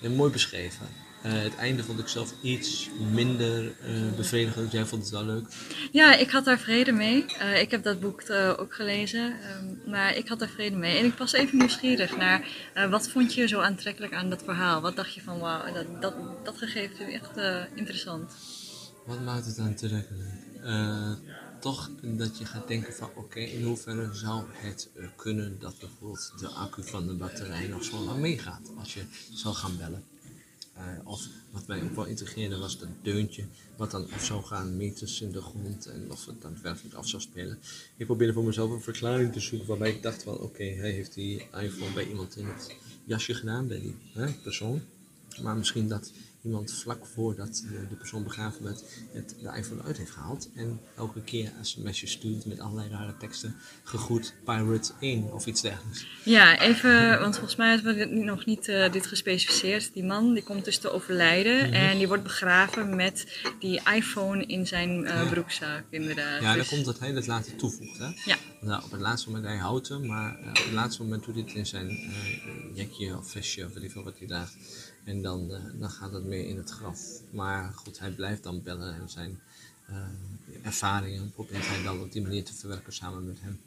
en 0.00 0.14
mooi 0.14 0.32
beschreven. 0.32 0.86
Uh, 1.26 1.32
het 1.32 1.56
einde 1.56 1.84
vond 1.84 1.98
ik 1.98 2.08
zelf 2.08 2.34
iets 2.42 2.88
minder 3.12 3.64
uh, 3.64 3.72
bevredigend. 4.16 4.72
Jij 4.72 4.84
vond 4.84 5.02
het 5.02 5.10
wel 5.10 5.24
leuk? 5.24 5.46
Ja, 5.92 6.14
ik 6.14 6.30
had 6.30 6.44
daar 6.44 6.58
vrede 6.58 6.92
mee. 6.92 7.24
ik 7.60 7.70
heb 7.70 7.82
dat 7.82 8.00
boek 8.00 8.30
ook 8.56 8.74
gelezen, 8.74 9.34
um, 9.58 9.80
maar 9.90 10.16
ik 10.16 10.28
had 10.28 10.38
daar 10.38 10.48
vrede 10.48 10.76
mee. 10.76 10.98
En 10.98 11.04
ik 11.04 11.18
was 11.18 11.32
even 11.32 11.58
nieuwsgierig 11.58 12.16
naar 12.16 12.48
wat 12.90 13.08
vond 13.08 13.34
je 13.34 13.48
zo 13.48 13.60
aantrekkelijk 13.60 14.12
aan 14.12 14.30
dat 14.30 14.42
verhaal? 14.44 14.80
Wat 14.80 14.96
dacht 14.96 15.14
je 15.14 15.20
van 15.20 15.38
wauw, 15.38 15.72
dat, 15.72 16.02
dat, 16.02 16.14
dat 16.44 16.58
gegeven 16.58 16.96
vind 16.96 17.08
ik 17.08 17.14
echt 17.14 17.66
interessant. 17.74 18.32
Wat 19.06 19.20
maakt 19.20 19.46
het 19.46 19.58
aantrekkelijk? 19.58 20.32
toch 21.60 21.90
dat 22.02 22.38
je 22.38 22.44
gaat 22.44 22.68
denken 22.68 22.94
van 22.94 23.10
oké, 23.14 23.40
in 23.40 23.64
hoeverre 23.64 24.14
zou 24.14 24.44
het 24.52 24.90
kunnen 25.16 25.58
dat 25.60 25.78
bijvoorbeeld 25.78 26.32
de 26.38 26.48
accu 26.48 26.82
van 26.82 27.06
de 27.06 27.14
batterij 27.14 27.66
nog 27.66 27.84
zo 27.84 27.98
lang 27.98 28.20
meegaat 28.20 28.70
als 28.78 28.94
je 28.94 29.04
zou 29.32 29.54
gaan 29.54 29.76
bellen. 29.76 30.04
Uh, 30.78 31.08
of 31.08 31.28
wat 31.50 31.66
mij 31.66 31.82
ook 31.82 31.94
wel 31.94 32.04
integreerde 32.04 32.58
was 32.58 32.78
dat 32.78 32.88
deuntje, 33.02 33.44
wat 33.76 33.90
dan 33.90 34.10
af 34.10 34.24
zou 34.24 34.44
gaan 34.44 34.76
meters 34.76 35.20
in 35.20 35.32
de 35.32 35.40
grond 35.40 35.86
en 35.86 36.10
of 36.10 36.26
het 36.26 36.42
dan 36.42 36.56
werkelijk 36.62 36.94
af 36.94 37.08
zou 37.08 37.22
spelen. 37.22 37.58
Ik 37.96 38.06
probeerde 38.06 38.32
voor 38.32 38.44
mezelf 38.44 38.70
een 38.70 38.80
verklaring 38.80 39.32
te 39.32 39.40
zoeken 39.40 39.68
waarbij 39.68 39.90
ik 39.90 40.02
dacht 40.02 40.22
van 40.22 40.38
oké, 40.38 40.64
hij 40.64 40.90
heeft 40.90 41.14
die 41.14 41.48
iPhone 41.60 41.92
bij 41.94 42.08
iemand 42.08 42.36
in 42.36 42.46
het 42.46 42.76
jasje 43.04 43.34
gedaan, 43.34 43.66
bij 43.66 43.80
die 43.80 43.96
hè, 44.12 44.32
persoon. 44.42 44.82
Maar 45.42 45.56
misschien 45.56 45.88
dat 45.88 46.12
iemand 46.44 46.72
vlak 46.72 47.06
voordat 47.06 47.64
de 47.88 47.96
persoon 47.96 48.22
begraven 48.22 48.64
werd 48.64 48.84
het 49.12 49.34
de 49.40 49.56
iPhone 49.56 49.82
uit 49.82 49.96
heeft 49.96 50.10
gehaald. 50.10 50.48
En 50.54 50.80
elke 50.96 51.20
keer 51.22 51.52
als 51.58 51.76
een 51.76 51.82
mesje 51.82 52.06
stuurt 52.06 52.46
met 52.46 52.60
allerlei 52.60 52.90
rare 52.90 53.16
teksten, 53.16 53.56
gegroet 53.84 54.34
Pirate 54.44 54.92
1 55.00 55.32
of 55.32 55.46
iets 55.46 55.62
dergelijks. 55.62 56.06
Ja, 56.24 56.60
even, 56.60 57.20
want 57.20 57.34
volgens 57.34 57.56
mij 57.56 57.70
hebben 57.70 57.96
we 57.96 58.04
nog 58.04 58.46
niet 58.46 58.68
uh, 58.68 58.92
dit 58.92 59.06
gespecificeerd. 59.06 59.92
Die 59.92 60.04
man 60.04 60.34
die 60.34 60.42
komt 60.42 60.64
dus 60.64 60.78
te 60.78 60.90
overlijden 60.90 61.56
mhm. 61.56 61.72
en 61.72 61.98
die 61.98 62.08
wordt 62.08 62.22
begraven 62.22 62.96
met 62.96 63.26
die 63.58 63.80
iPhone 63.94 64.46
in 64.46 64.66
zijn 64.66 65.04
uh, 65.04 65.30
broekzak 65.30 65.84
inderdaad. 65.90 66.40
Ja, 66.40 66.48
dan 66.48 66.58
dus- 66.58 66.68
komt 66.68 66.84
dat 66.84 66.98
hij 66.98 67.12
dat 67.12 67.26
later 67.26 67.56
toevoegt 67.56 67.98
hè? 67.98 68.10
Ja. 68.24 68.36
Nou, 68.60 68.84
op 68.84 68.90
het 68.90 69.00
laatste 69.00 69.28
moment, 69.28 69.46
hij 69.46 69.56
houdt 69.56 69.88
hem, 69.88 70.06
maar 70.06 70.40
uh, 70.40 70.48
op 70.48 70.56
het 70.56 70.72
laatste 70.72 71.02
moment 71.02 71.24
doet 71.24 71.34
hij 71.34 71.44
het 71.44 71.54
in 71.54 71.66
zijn 71.66 71.98
jekje 72.74 73.16
of 73.16 73.30
vestje 73.30 73.64
of 73.64 73.72
weet 73.72 73.82
ik 73.82 73.90
veel 73.90 74.04
wat 74.04 74.18
hij 74.18 74.26
draagt. 74.26 74.56
En 75.04 75.22
dan, 75.22 75.54
eh, 75.54 75.62
dan 75.80 75.90
gaat 75.90 76.12
het 76.12 76.24
mee 76.24 76.48
in 76.48 76.56
het 76.56 76.70
graf. 76.70 77.00
Maar 77.30 77.72
goed, 77.72 77.98
hij 77.98 78.10
blijft 78.10 78.42
dan 78.42 78.62
bellen 78.62 78.94
en 78.94 79.08
zijn 79.08 79.40
eh, 79.86 79.96
ervaringen 80.62 81.30
probeert 81.30 81.66
hij 81.66 81.82
dan 81.82 82.00
op 82.00 82.12
die 82.12 82.22
manier 82.22 82.44
te 82.44 82.54
verwerken 82.54 82.92
samen 82.92 83.26
met 83.26 83.40
hem. 83.40 83.60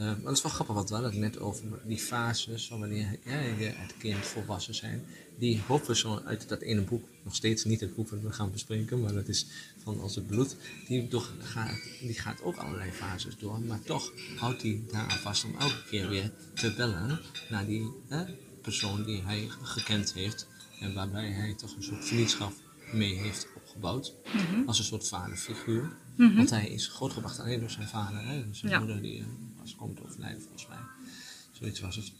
Uh, 0.00 0.06
maar 0.06 0.24
het 0.24 0.36
is 0.36 0.42
wel 0.42 0.52
grappig, 0.52 0.74
wat 0.74 0.88
we 0.88 0.94
hadden 0.94 1.20
net 1.20 1.38
over 1.38 1.64
die 1.84 1.98
fases 1.98 2.66
van 2.66 2.80
wanneer 2.80 3.18
ja, 3.24 3.40
je 3.40 3.64
het 3.64 3.96
kind 3.98 4.16
volwassen 4.16 4.74
zijn. 4.74 5.04
Die 5.38 5.62
hoofdpersoon 5.66 6.26
uit 6.26 6.48
dat 6.48 6.60
ene 6.60 6.80
boek, 6.80 7.04
nog 7.22 7.34
steeds 7.34 7.64
niet 7.64 7.80
het 7.80 7.94
boek 7.94 8.08
we 8.08 8.32
gaan 8.32 8.52
bespreken, 8.52 9.00
maar 9.00 9.12
dat 9.12 9.28
is 9.28 9.46
van 9.82 10.00
Als 10.00 10.14
het 10.14 10.26
bloed, 10.26 10.56
die, 10.86 11.08
toch 11.08 11.32
gaat, 11.38 11.82
die 12.00 12.18
gaat 12.18 12.42
ook 12.42 12.56
allerlei 12.56 12.90
fases 12.90 13.36
door. 13.38 13.60
Maar 13.60 13.82
toch 13.82 14.12
houdt 14.36 14.62
hij 14.62 14.82
daar 14.90 15.18
vast 15.18 15.44
om 15.44 15.54
elke 15.58 15.84
keer 15.90 16.08
weer 16.08 16.32
te 16.54 16.74
bellen 16.74 17.20
naar 17.48 17.66
die 17.66 17.90
persoon 18.62 19.04
die 19.04 19.22
hij 19.22 19.48
gekend 19.62 20.12
heeft. 20.12 20.46
En 20.80 20.94
waarbij 20.94 21.30
hij 21.30 21.54
toch 21.54 21.76
een 21.76 21.82
soort 21.82 22.04
vriendschap 22.04 22.52
mee 22.92 23.14
heeft 23.14 23.46
opgebouwd. 23.56 24.14
Mhm. 24.34 24.66
Als 24.66 24.78
een 24.78 24.84
soort 24.84 25.08
vaderfiguur. 25.08 25.92
Mhm. 26.16 26.36
Want 26.36 26.50
hij 26.50 26.68
is 26.68 26.86
grootgebracht 26.86 27.38
alleen 27.40 27.60
door 27.60 27.70
zijn 27.70 27.88
vader. 27.88 28.26
Hè? 28.26 28.46
Dus 28.46 28.58
zijn 28.58 28.72
Ja. 28.72 28.78
moeder 28.78 29.02
die 29.02 29.18
eh, 29.20 29.26
was 29.60 29.74
komen 29.76 29.94
te 29.96 30.02
overlijden 30.04 30.40
volgens 30.42 30.66
mij. 30.68 30.78
Zoiets 31.52 31.80
was 31.80 31.96
het. 31.96 32.12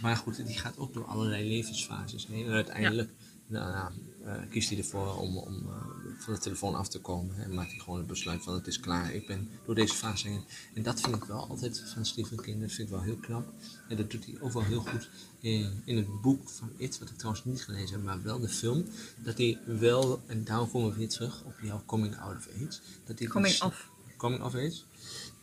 Maar 0.00 0.16
goed, 0.16 0.46
die 0.46 0.58
gaat 0.58 0.78
ook 0.78 0.94
door 0.94 1.04
allerlei 1.04 1.48
levensfases 1.48 2.26
heen. 2.26 2.46
En 2.46 2.52
uiteindelijk 2.52 3.10
nou, 3.46 3.92
eh, 4.24 4.34
kiest 4.50 4.68
hij 4.68 4.78
ervoor 4.78 5.16
om, 5.16 5.36
om 5.36 5.54
eh, 5.68 5.86
van 6.22 6.34
de 6.34 6.40
telefoon 6.40 6.74
af 6.74 6.88
te 6.88 7.00
komen. 7.00 7.36
En 7.44 7.54
maakt 7.54 7.70
hij 7.70 7.78
gewoon 7.80 7.98
het 7.98 8.06
besluit 8.06 8.42
van 8.42 8.54
het 8.54 8.66
is 8.66 8.80
klaar. 8.80 9.14
Ik 9.14 9.26
ben 9.26 9.48
door 9.64 9.74
deze 9.74 9.94
fase 9.94 10.28
heen. 10.28 10.44
En 10.74 10.82
dat 10.82 11.00
vind 11.00 11.14
ik 11.16 11.24
wel 11.24 11.48
altijd 11.48 11.82
van 11.94 12.06
Stephen 12.06 12.40
King. 12.42 12.60
Dat 12.60 12.70
vind 12.72 12.88
ik 12.88 12.94
wel 12.94 13.02
heel 13.02 13.16
knap. 13.16 13.52
En 13.88 13.96
dat 13.96 14.10
doet 14.10 14.24
hij 14.24 14.36
ook 14.40 14.52
wel 14.52 14.62
heel 14.62 14.80
goed 14.80 15.08
in, 15.40 15.82
in 15.84 15.96
het 15.96 16.20
boek 16.20 16.48
van 16.48 16.70
It. 16.76 16.98
Wat 16.98 17.10
ik 17.10 17.16
trouwens 17.16 17.44
niet 17.44 17.62
gelezen 17.64 17.92
heb, 17.94 18.02
maar 18.02 18.22
wel 18.22 18.40
de 18.40 18.48
film. 18.48 18.84
Dat 19.22 19.38
hij 19.38 19.58
wel, 19.66 20.22
en 20.26 20.44
daarom 20.44 20.70
komen 20.70 20.90
we 20.90 20.96
weer 20.98 21.08
terug 21.08 21.42
op 21.44 21.54
jouw 21.62 21.82
coming 21.86 22.16
out 22.18 22.36
of 22.36 22.48
age. 22.48 22.78
Dat 23.04 23.18
hij 23.18 23.28
Coming 23.28 23.52
dus- 23.52 23.62
off. 23.62 23.90
coming 24.16 24.42
of 24.42 24.54
age. 24.54 24.80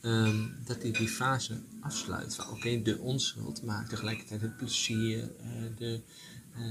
ehm, 0.01 0.47
dat 0.65 0.81
hij 0.81 0.91
die 0.91 1.07
fase 1.07 1.61
afsluit 1.81 2.35
van 2.35 2.49
oké, 2.49 2.81
de 2.81 2.97
onschuld, 2.97 3.63
maar 3.63 3.87
tegelijkertijd 3.87 4.41
het 4.41 4.57
plezier, 4.57 5.31
eh, 5.41 5.47
de, 5.77 6.01
eh, 6.55 6.61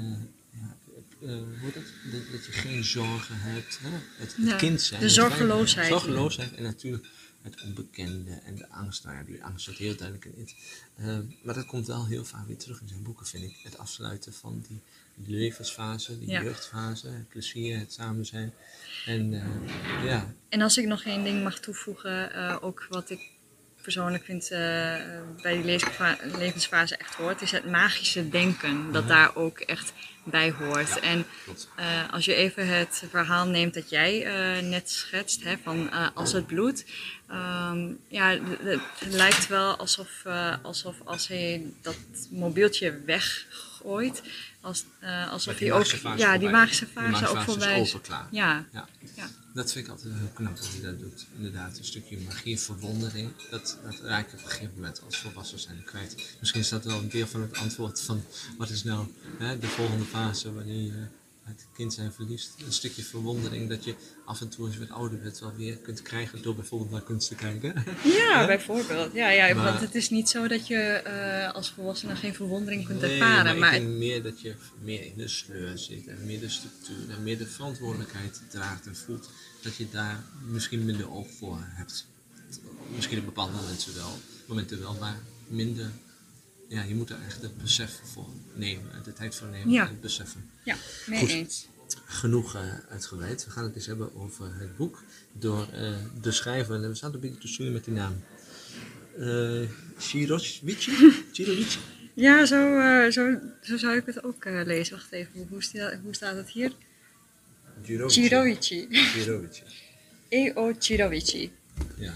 ja, 0.50 0.76
eh, 1.22 1.28
hoe 1.28 1.70
het? 1.74 1.74
Dat, 2.12 2.20
dat 2.32 2.44
je 2.46 2.52
geen 2.52 2.84
zorgen 2.84 3.34
hebt, 3.40 3.78
hè? 3.82 3.88
Het, 3.90 4.36
het 4.36 4.46
Ja, 4.46 4.56
kind 4.56 4.80
zijn. 4.80 5.00
de 5.00 5.08
zorgeloosheid. 5.08 5.88
Zorgeloosheid 5.88 6.54
en 6.54 6.62
natuurlijk 6.62 7.06
het 7.42 7.62
onbekende 7.62 8.30
en 8.44 8.54
de 8.56 8.68
angst. 8.70 9.04
Nou 9.04 9.16
ja, 9.16 9.22
die 9.22 9.44
angst 9.44 9.64
zit 9.64 9.76
heel 9.76 9.96
duidelijk 9.96 10.24
in 10.24 10.40
het. 10.40 10.54
Ehm, 10.98 11.22
maar 11.42 11.54
dat 11.54 11.66
komt 11.66 11.86
wel 11.86 12.06
heel 12.06 12.24
vaak 12.24 12.46
weer 12.46 12.56
terug 12.56 12.80
in 12.80 12.88
zijn 12.88 13.02
boeken, 13.02 13.26
vind 13.26 13.44
ik. 13.44 13.56
Het 13.62 13.78
afsluiten 13.78 14.32
van 14.32 14.64
die 14.68 14.80
levensfase, 15.26 16.18
die 16.18 16.28
Ja. 16.30 16.42
jeugdfase, 16.42 17.08
het 17.08 17.28
plezier, 17.28 17.78
het 17.78 17.92
samen 17.92 18.26
zijn. 18.26 18.52
En 19.06 19.32
eh, 19.34 20.04
ja, 20.04 20.34
En 20.48 20.60
als 20.60 20.78
ik 20.78 20.86
nog 20.86 21.02
één 21.04 21.24
ding 21.24 21.42
mag 21.42 21.60
toevoegen, 21.60 22.62
ook 22.62 22.86
wat 22.90 23.10
ik 23.10 23.20
persoonlijk 23.92 24.24
vind 24.24 24.50
eh, 24.50 24.58
bij 25.42 25.54
die 25.54 25.64
levensfa- 25.64 26.18
levensfase 26.38 26.96
echt 26.96 27.14
hoort, 27.14 27.42
is 27.42 27.50
het 27.50 27.70
magische 27.70 28.28
denken 28.28 28.92
dat 28.92 29.08
daar 29.08 29.36
ook 29.36 29.58
echt 29.58 29.92
bij 30.24 30.50
hoort. 30.50 30.88
Ja. 30.88 31.00
En 31.00 31.24
eh, 31.76 32.12
als 32.12 32.24
je 32.24 32.34
even 32.34 32.66
het 32.78 33.04
verhaal 33.10 33.46
neemt 33.46 33.74
dat 33.74 33.90
jij 33.90 34.24
eh, 34.24 34.62
net 34.62 34.90
schetst, 34.90 35.42
hè, 35.44 35.54
van 35.62 35.90
als 36.14 36.32
het 36.32 36.46
bloed, 36.46 36.84
ehm, 37.28 37.92
ja, 38.08 38.38
het 38.62 38.80
lijkt 39.08 39.46
wel 39.46 39.76
alsof, 39.76 40.10
alsof 40.62 40.96
als 41.04 41.28
hij 41.28 41.62
dat 41.82 41.96
mobieltje 42.30 43.00
weggooit, 43.06 44.22
als, 44.60 44.84
alsof 45.30 45.54
die 45.56 45.68
hij 45.68 45.78
ook, 45.78 45.84
magische 46.02 46.16
ja, 46.16 46.38
die 46.38 46.48
magische 46.48 46.84
Die 46.84 46.94
fase 46.94 47.10
magische 47.10 47.28
ook 47.28 47.36
fase 47.36 47.50
is 47.50 47.62
voorbij 47.62 47.80
is. 47.80 47.96
Ja, 48.30 48.64
Ja. 48.72 48.86
ja. 49.14 49.28
Dat 49.54 49.72
vind 49.72 49.84
ik 49.84 49.90
altijd 49.90 50.14
heel 50.14 50.30
knap 50.34 50.56
dat 50.56 50.68
hij 50.68 50.80
dat 50.80 50.98
doet. 50.98 51.26
Inderdaad, 51.36 51.78
een 51.78 51.84
stukje 51.84 52.18
magie, 52.18 52.58
verwondering. 52.58 53.30
Dat, 53.50 53.78
dat 53.84 54.00
raak 54.00 54.26
op 54.26 54.32
een 54.32 54.38
gegeven 54.38 54.74
moment 54.74 55.02
als 55.04 55.16
volwassen 55.16 55.58
zijn 55.58 55.84
kwijt. 55.84 56.36
Misschien 56.40 56.60
is 56.60 56.68
dat 56.68 56.84
wel 56.84 56.98
een 56.98 57.08
deel 57.08 57.26
van 57.26 57.40
het 57.40 57.56
antwoord 57.56 58.00
van 58.00 58.22
wat 58.58 58.70
is 58.70 58.84
nou 58.84 59.06
hè, 59.38 59.58
de 59.58 59.66
volgende 59.66 60.04
fase 60.04 60.52
wanneer 60.52 60.82
je 60.82 61.06
het 61.48 61.66
kind 61.74 61.94
zijn 61.94 62.12
verliest. 62.12 62.54
Een 62.66 62.72
stukje 62.72 63.02
verwondering 63.02 63.68
dat 63.68 63.84
je 63.84 63.94
af 64.24 64.40
en 64.40 64.48
toe 64.48 64.64
als 64.64 64.74
je 64.74 64.80
wat 64.80 64.90
ouder 64.90 65.18
bent 65.18 65.38
wel 65.38 65.54
weer 65.56 65.76
kunt 65.76 66.02
krijgen 66.02 66.42
door 66.42 66.54
bijvoorbeeld 66.54 66.90
naar 66.90 67.02
kunst 67.02 67.28
te 67.28 67.34
kijken. 67.34 67.84
Ja, 68.04 68.46
bijvoorbeeld. 68.46 69.12
Ja, 69.14 69.30
ja, 69.30 69.54
Maar- 69.54 69.64
want 69.64 69.80
het 69.80 69.94
is 69.94 70.10
niet 70.10 70.28
zo 70.28 70.48
dat 70.48 70.66
je 70.66 70.76
eh, 70.76 71.54
als 71.54 71.70
volwassene 71.70 72.16
geen 72.16 72.34
verwondering 72.34 72.86
kunt 72.86 73.00
Nee, 73.00 73.10
ervaren. 73.12 73.44
maar, 73.44 73.56
Maar, 73.58 73.74
ik 73.74 73.80
denk 73.82 73.96
meer 73.98 74.22
dat 74.22 74.40
je 74.40 74.54
meer 74.82 75.04
in 75.04 75.12
de 75.16 75.28
sleur 75.28 75.78
zit 75.78 76.06
en 76.06 76.18
meer 76.26 76.40
de 76.40 76.48
structuur 76.48 77.10
en 77.10 77.22
meer 77.22 77.38
de 77.38 77.46
verantwoordelijkheid 77.46 78.40
draagt 78.50 78.86
en 78.86 78.96
voelt. 78.96 79.30
Dat 79.62 79.76
je 79.76 79.86
daar 79.90 80.24
misschien 80.50 80.84
minder 80.84 81.10
oog 81.10 81.26
voor 81.38 81.58
hebt. 81.62 82.06
Misschien 82.94 83.18
op 83.18 83.24
bepaalde 83.24 83.52
momenten 83.52 83.94
wel, 83.94 84.18
momenten 84.46 84.80
wel, 84.80 84.94
maar 85.00 85.16
minder. 85.48 85.90
Ja, 86.68 86.82
je 86.82 86.94
moet 86.94 87.10
er 87.10 87.18
echt 87.26 87.42
het 87.42 87.58
besef 87.62 88.00
voor 88.04 88.28
nemen, 88.54 89.02
de 89.04 89.12
tijd 89.12 89.34
voor 89.34 89.48
nemen 89.48 89.70
Ja. 89.70 89.82
en 89.82 89.88
het 89.88 90.00
beseffen. 90.00 90.50
ja, 90.62 90.76
mee 91.06 91.18
Goed. 91.18 91.28
eens. 91.28 91.66
Genoeg 92.04 92.54
eh, 92.54 92.62
uitgebreid. 92.90 93.44
We 93.44 93.50
gaan 93.50 93.64
het 93.64 93.74
eens 93.74 93.86
hebben 93.86 94.14
over 94.14 94.46
het 94.58 94.76
boek 94.76 95.02
door 95.32 95.68
eh, 95.72 95.92
de 96.20 96.32
schrijver. 96.32 96.74
En 96.74 96.88
we 96.88 96.94
zaten 96.94 97.14
een 97.14 97.20
beetje 97.20 97.38
te 97.38 97.48
zoeken 97.48 97.72
met 97.72 97.84
die 97.84 97.94
naam. 97.94 98.22
Shirovici? 100.00 100.86
Ja, 102.14 102.46
zo, 102.46 102.56
zo, 103.10 103.38
zo 103.62 103.76
zou 103.76 103.96
ik 103.96 104.06
het 104.06 104.24
ook 104.24 104.44
lezen. 104.44 104.96
Wacht 104.96 105.12
even, 105.12 105.32
hoe, 105.48 105.62
hoe 106.02 106.14
staat 106.14 106.36
het 106.36 106.48
hier? 106.48 106.72
Chirovici. 107.82 108.88
E.O. 110.28 110.72
Chirovici. 110.78 111.52
Ja. 111.96 112.14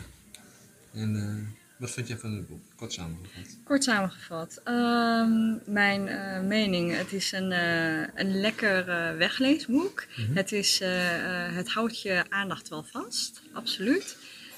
En 0.92 1.16
eh, 1.16 1.62
wat 1.83 1.91
vind 1.91 2.09
jij 2.09 2.19
van 2.19 2.33
het 2.33 2.49
boek? 2.49 2.62
Kort 2.77 2.93
samengevat. 2.93 3.59
Kort 3.65 3.85
samengevat. 3.85 4.61
Ehm, 4.65 5.73
mijn 5.73 6.09
eh, 6.09 6.41
mening, 6.41 6.97
het 6.97 7.12
is 7.12 7.33
een, 7.33 7.53
eh, 7.53 8.09
een 8.15 8.41
lekker 8.41 8.89
eh, 8.89 9.17
wegleesboek. 9.17 10.05
Mhm. 10.17 10.37
Het, 10.37 10.53
is, 10.53 10.81
het 11.55 11.69
houdt 11.69 12.03
je 12.03 12.25
aandacht 12.29 12.69
wel 12.69 12.85
vast, 12.85 13.43
absoluut. 13.53 14.17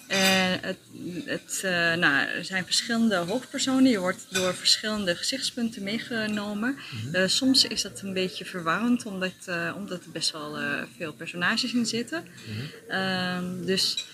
En 0.09 0.61
het, 0.61 0.79
het, 1.25 1.61
nou, 1.99 2.29
er 2.29 2.45
zijn 2.45 2.65
verschillende 2.65 3.17
hoofdpersonen. 3.17 3.91
Je 3.91 3.99
wordt 3.99 4.27
door 4.31 4.55
verschillende 4.55 5.15
gezichtspunten 5.15 5.83
meegenomen. 5.83 6.77
Mhm. 7.13 7.29
Soms 7.29 7.65
is 7.65 7.83
dat 7.83 8.01
een 8.01 8.13
beetje 8.13 8.45
verwarrend, 8.45 9.07
omdat, 9.07 9.33
omdat 9.77 10.05
er 10.05 10.11
best 10.11 10.31
wel 10.31 10.59
veel 10.97 11.13
personages 11.13 11.75
in 11.75 11.87
zitten. 11.87 12.25
Mhm. 12.25 12.91
Ehm, 12.91 13.65
dus 13.65 14.07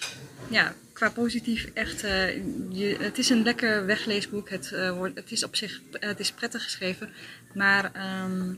ja, 0.50 0.74
qua 1.00 1.10
positief 1.10 1.70
echt, 1.74 2.04
eh, 2.04 2.36
je, 2.70 2.96
het 2.98 3.18
is 3.18 3.28
een 3.30 3.42
lekker 3.42 3.86
wegleesboek. 3.86 4.50
Het, 4.50 4.72
eh, 4.72 4.96
wordt, 4.96 5.14
het 5.14 5.30
is 5.30 5.44
op 5.44 5.56
zich 5.56 5.80
het 5.90 6.20
is 6.20 6.32
prettig 6.32 6.62
geschreven, 6.62 7.08
maar 7.54 7.92
ehm, 7.92 8.52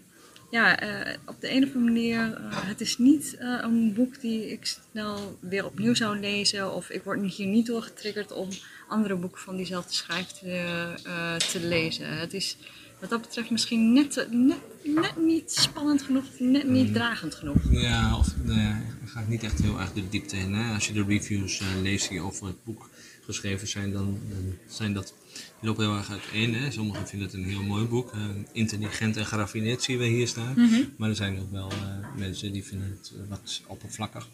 ja, 0.53 0.79
eh, 0.79 1.17
op 1.27 1.41
de 1.41 1.51
een 1.51 1.63
of 1.63 1.75
andere 1.75 1.85
manier, 1.85 2.35
eh, 2.35 2.67
het 2.67 2.81
is 2.81 2.99
niet 2.99 3.37
eh, 3.39 3.59
een 3.63 3.95
boek 3.95 4.21
die 4.21 4.51
ik 4.51 4.67
snel 4.67 5.39
weer 5.41 5.65
opnieuw 5.65 5.95
zou 5.95 6.19
lezen. 6.19 6.75
Of 6.75 6.91
ik 6.91 7.03
word 7.03 7.25
hier 7.25 7.47
niet 7.47 7.67
door 7.67 7.83
getriggerd 7.83 8.33
om 8.33 8.49
andere 8.89 9.17
boeken 9.17 9.41
van 9.41 9.57
diezelfde 9.57 9.93
schrijver 9.93 10.33
te, 10.33 10.95
eh, 11.05 11.37
te 11.37 11.61
lezen. 11.61 12.19
Het 12.19 12.35
is 12.35 12.57
wat 13.03 13.11
dat 13.11 13.21
betreft 13.21 13.51
misschien 13.51 13.93
net, 13.93 14.27
net, 14.31 14.59
net 14.83 15.17
niet 15.17 15.53
spannend 15.53 16.03
genoeg, 16.03 16.25
net 16.39 16.69
niet 16.69 16.93
dragend 16.95 17.35
genoeg. 17.35 17.57
Ja, 17.71 18.17
of 18.17 18.29
nou 18.43 18.61
ja, 18.61 18.81
er 19.03 19.09
gaat 19.09 19.29
niet 19.29 19.43
echt 19.43 19.63
heel 19.63 19.81
erg 19.81 19.93
de 19.93 20.09
diepte 20.09 20.37
in. 20.37 20.55
Hè? 20.55 20.75
Als 20.75 20.87
je 20.87 20.93
de 20.93 21.05
reviews 21.05 21.61
eh, 21.61 21.67
leest 21.83 22.09
die 22.09 22.21
over 22.21 22.47
het 22.47 22.65
boek 22.65 22.91
geschreven 23.25 23.69
zijn, 23.69 23.93
dan, 23.93 24.19
dan 24.29 24.55
zijn 24.69 24.93
dat, 24.93 25.15
die 25.33 25.69
lopen 25.69 25.85
heel 25.85 25.97
erg 25.97 26.11
uiteen. 26.11 26.55
Hè? 26.55 26.71
Sommigen 26.71 27.09
vinden 27.09 27.29
het 27.29 27.37
een 27.37 27.45
heel 27.45 27.63
mooi 27.63 27.85
boek. 27.85 28.13
eh, 28.13 28.21
intelligent 28.53 29.17
en 29.17 29.27
geraffineerd 29.27 29.83
zien 29.83 29.99
we 29.99 30.05
hier 30.05 30.29
staan. 30.29 30.53
Mhm. 30.57 30.83
Maar 30.97 31.09
er 31.09 31.17
zijn 31.17 31.41
ook 31.41 31.51
wel 31.51 31.71
eh, 31.71 31.79
mensen 32.17 32.53
die 32.53 32.65
vinden 32.65 32.99
het 32.99 33.13
eh, 33.15 33.29
wat 33.29 33.63
oppervlakkig. 33.67 34.29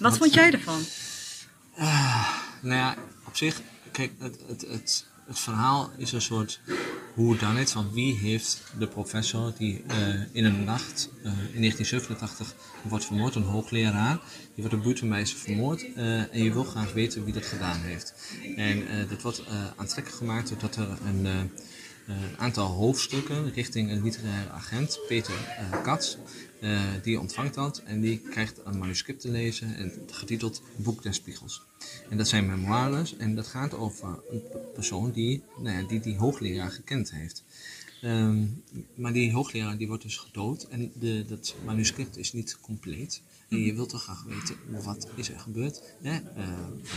Wat 0.00 0.16
vond 0.16 0.34
jij 0.34 0.52
ervan? 0.52 0.80
Nou 2.62 2.76
ja, 2.76 2.96
op 3.26 3.36
zich, 3.36 3.60
kijk, 3.92 4.12
het, 4.18 4.38
het, 4.46 4.60
het, 4.60 5.06
het 5.26 5.38
verhaal 5.38 5.90
is 5.96 6.12
een 6.12 6.22
soort 6.22 6.60
hoe 7.14 7.36
dan 7.36 7.56
het 7.56 7.70
van 7.70 7.92
wie 7.92 8.18
heeft 8.18 8.62
de 8.78 8.86
professor 8.86 9.52
die 9.58 9.82
eh, 9.86 9.96
in 10.32 10.44
een 10.44 10.64
nacht 10.64 11.10
eh, 11.16 11.24
in 11.24 11.60
1987 11.60 12.54
wordt 12.82 13.04
vermoord, 13.04 13.34
een 13.34 13.42
hoogleraar, 13.42 14.20
die 14.54 14.64
wordt 14.64 14.74
op 14.74 14.82
buurtmeisje 14.82 15.36
vermoord 15.36 15.92
eh, 15.94 16.34
en 16.34 16.42
je 16.42 16.52
wil 16.52 16.64
graag 16.64 16.92
weten 16.92 17.24
wie 17.24 17.34
dat 17.34 17.46
gedaan 17.46 17.80
heeft. 17.80 18.14
En 18.56 19.08
dat 19.08 19.22
wordt 19.22 19.42
aantrekkelijk 19.76 20.22
gemaakt 20.22 20.48
doordat 20.48 20.76
er 20.76 20.88
een 21.06 21.50
een 22.06 22.38
aantal 22.38 22.66
hoofdstukken 22.66 23.52
richting 23.52 23.90
een 23.90 24.02
literaire 24.02 24.50
agent, 24.50 25.00
Peter 25.08 25.34
eh 25.34 25.82
Katz, 25.82 26.16
eh, 26.60 26.80
die 27.02 27.20
ontvangt 27.20 27.54
dat 27.54 27.82
en 27.84 28.00
die 28.00 28.18
krijgt 28.18 28.60
een 28.64 28.78
manuscript 28.78 29.20
te 29.20 29.30
lezen 29.30 29.76
en 29.76 29.92
getiteld 30.10 30.62
Boek 30.76 31.02
des 31.02 31.16
Spiegels. 31.16 31.62
En 32.08 32.16
dat 32.16 32.28
zijn 32.28 32.46
memoires 32.46 33.16
en 33.16 33.34
dat 33.34 33.46
gaat 33.46 33.74
over 33.74 34.22
een 34.30 34.42
persoon 34.74 35.10
die 35.10 35.42
nou 35.58 35.86
die, 35.86 36.00
die 36.00 36.16
hoogleraar 36.16 36.70
gekend 36.70 37.12
heeft. 37.12 37.44
Ehm, 38.02 38.44
maar 38.94 39.12
die 39.12 39.32
hoogleraar 39.32 39.76
die 39.76 39.88
wordt 39.88 40.02
dus 40.02 40.16
gedood 40.16 40.62
en 40.62 40.92
de, 40.94 41.24
dat 41.28 41.54
manuscript 41.64 42.16
is 42.16 42.32
niet 42.32 42.58
compleet. 42.60 43.22
En 43.52 43.60
je 43.60 43.74
wilt 43.74 43.88
toch 43.88 44.02
graag 44.02 44.22
weten 44.22 44.56
wat 44.84 45.08
is 45.14 45.28
er 45.28 45.40
gebeurd, 45.40 45.82
hè? 46.02 46.12
Eh, 46.12 46.48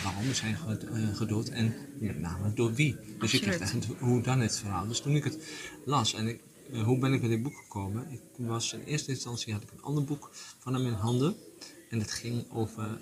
waarom 0.03 0.29
is 0.29 0.41
hij 0.41 0.51
eh, 0.51 1.15
gedood 1.15 1.47
en 1.47 1.73
met 1.99 2.19
name 2.19 2.53
door 2.53 2.73
wie. 2.73 2.95
Dus 3.19 3.31
je 3.31 3.39
krijgt 3.39 3.59
echt 3.59 3.73
hoe 3.99 4.21
dan 4.21 4.39
het 4.39 4.57
verhaal. 4.57 4.87
Dus 4.87 4.99
toen 4.99 5.15
ik 5.15 5.23
het 5.23 5.37
las 5.85 6.13
en 6.13 6.27
ik, 6.27 6.39
eh, 6.71 6.83
hoe 6.83 6.99
ben 6.99 7.13
ik 7.13 7.19
bij 7.19 7.29
dit 7.29 7.43
boek 7.43 7.55
gekomen? 7.55 8.11
Ik 8.11 8.21
was 8.35 8.73
in 8.73 8.83
eerste 8.83 9.11
instantie 9.11 9.53
had 9.53 9.61
ik 9.61 9.71
een 9.71 9.81
ander 9.81 10.03
boek 10.03 10.29
van 10.59 10.73
hem 10.73 10.85
in 10.85 10.93
handen. 10.93 11.35
En 11.89 11.99
het 11.99 12.11
ging 12.11 12.45
over 12.51 13.01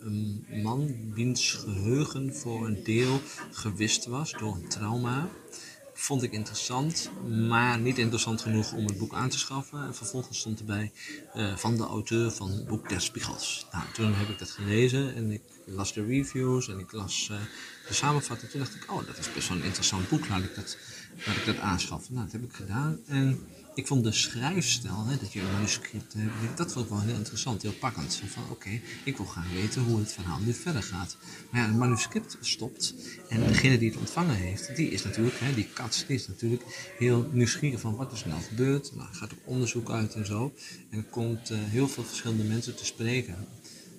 een 0.00 0.44
man 0.62 0.94
wiens 1.14 1.52
geheugen 1.52 2.34
voor 2.34 2.66
een 2.66 2.84
deel 2.84 3.20
gewist 3.50 4.06
was 4.06 4.32
door 4.32 4.54
een 4.54 4.68
trauma 4.68 5.28
vond 5.98 6.22
ik 6.22 6.32
interessant, 6.32 7.10
maar 7.48 7.78
niet 7.78 7.98
interessant 7.98 8.40
genoeg 8.40 8.72
om 8.72 8.86
het 8.86 8.98
boek 8.98 9.14
aan 9.14 9.28
te 9.28 9.38
schaffen. 9.38 9.84
En 9.84 9.94
vervolgens 9.94 10.38
stond 10.38 10.58
erbij 10.58 10.92
uh, 11.36 11.56
van 11.56 11.76
de 11.76 11.82
auteur 11.82 12.30
van 12.30 12.50
het 12.50 12.66
boek 12.66 12.88
Der 12.88 13.00
Spiegels. 13.00 13.66
Nou, 13.72 13.84
toen 13.92 14.14
heb 14.14 14.28
ik 14.28 14.38
dat 14.38 14.50
gelezen 14.50 15.14
en 15.14 15.30
ik 15.30 15.42
las 15.64 15.92
de 15.92 16.04
reviews 16.04 16.68
en 16.68 16.78
ik 16.78 16.92
las 16.92 17.28
uh, 17.32 17.38
de 17.88 17.94
samenvatting. 17.94 18.50
Toen 18.50 18.60
dacht 18.60 18.74
ik, 18.74 18.92
oh, 18.92 19.06
dat 19.06 19.18
is 19.18 19.32
best 19.32 19.48
wel 19.48 19.56
een 19.56 19.64
interessant 19.64 20.08
boek, 20.08 20.28
laat 20.28 20.42
ik 20.42 20.54
dat, 20.54 20.78
laat 21.26 21.36
ik 21.36 21.44
dat 21.44 21.58
aanschaffen. 21.58 22.14
Nou, 22.14 22.24
dat 22.24 22.40
heb 22.40 22.44
ik 22.44 22.56
gedaan 22.56 22.98
en 23.06 23.46
ik 23.76 23.86
vond 23.86 24.04
de 24.04 24.12
schrijfstijl, 24.12 25.06
hè, 25.06 25.16
dat 25.16 25.32
je 25.32 25.40
een 25.40 25.52
manuscript 25.52 26.14
hebt, 26.16 26.56
dat 26.56 26.72
vond 26.72 26.84
ik 26.84 26.90
wel 26.90 27.00
heel 27.00 27.14
interessant, 27.14 27.62
heel 27.62 27.72
pakkend. 27.72 28.12
Zo 28.12 28.24
van, 28.26 28.42
oké, 28.50 28.80
ik 29.04 29.16
wil 29.16 29.26
graag 29.26 29.52
weten 29.52 29.82
hoe 29.82 29.98
het 29.98 30.12
verhaal 30.12 30.38
nu 30.38 30.52
verder 30.52 30.82
gaat. 30.82 31.16
Maar 31.50 31.60
ja, 31.60 31.66
het 31.66 31.76
manuscript 31.76 32.36
stopt 32.40 32.94
en 33.28 33.46
degene 33.46 33.78
die 33.78 33.90
het 33.90 33.98
ontvangen 33.98 34.34
heeft, 34.34 34.76
die 34.76 34.90
is 34.90 35.04
natuurlijk, 35.04 35.38
hè, 35.38 35.54
die 35.54 35.68
kat, 35.74 36.04
die 36.06 36.16
is 36.16 36.28
natuurlijk 36.28 36.92
heel 36.98 37.30
nieuwsgierig 37.32 37.80
van 37.80 37.96
wat 37.96 38.12
er 38.12 38.18
snel 38.18 38.40
gebeurt. 38.40 38.94
Nou, 38.94 39.08
gaat 39.12 39.32
op 39.32 39.38
onderzoek 39.44 39.90
uit 39.90 40.14
en 40.14 40.26
zo. 40.26 40.54
En 40.90 40.98
er 40.98 41.04
komt 41.04 41.50
uh, 41.50 41.58
heel 41.60 41.88
veel 41.88 42.04
verschillende 42.04 42.44
mensen 42.44 42.76
te 42.76 42.84
spreken. 42.84 43.36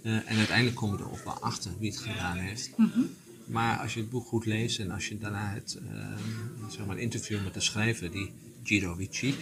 Uh, 0.03 0.13
en 0.13 0.37
uiteindelijk 0.37 0.75
komen 0.75 0.97
we 0.97 1.03
er 1.03 1.11
ook 1.11 1.23
wel 1.23 1.39
achter 1.39 1.71
wie 1.79 1.91
het 1.91 1.99
gedaan 1.99 2.37
heeft. 2.37 2.77
Mm 2.77 2.91
-hmm. 2.93 3.09
Maar 3.45 3.77
als 3.77 3.93
je 3.93 3.99
het 3.99 4.09
boek 4.09 4.27
goed 4.27 4.45
leest 4.45 4.79
en 4.79 4.91
als 4.91 5.07
je 5.07 5.17
daarna 5.17 5.53
het 5.53 5.79
uh, 5.91 6.69
zeg 6.69 6.85
maar, 6.85 6.97
interview 6.97 7.43
met 7.43 7.53
de 7.53 7.61
schrijver, 7.61 8.11
die 8.11 8.33
Giro 8.63 8.93
Ricci 8.93 9.35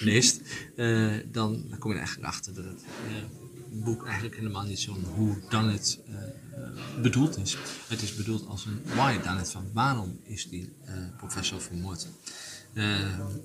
leest, 0.00 0.40
uh, 0.76 1.16
dan, 1.32 1.64
dan 1.68 1.78
kom 1.78 1.90
je 1.90 1.96
er 1.96 2.02
eigenlijk 2.02 2.32
achter 2.32 2.54
dat 2.54 2.64
het 2.64 2.82
uh, 2.82 3.84
boek 3.84 4.04
eigenlijk 4.04 4.36
helemaal 4.36 4.64
niet 4.64 4.80
zo'n 4.80 5.04
hoe 5.14 5.36
dan 5.48 5.68
het 5.68 6.00
uh, 6.08 7.02
bedoeld 7.02 7.38
is. 7.38 7.56
Het 7.88 8.02
is 8.02 8.14
bedoeld 8.14 8.46
als 8.46 8.64
een 8.64 8.80
why 8.84 9.18
dan 9.22 9.36
het 9.36 9.50
van 9.50 9.70
waarom 9.72 10.20
is 10.22 10.48
die 10.48 10.72
professor 11.16 11.60
vermoord. 11.60 12.08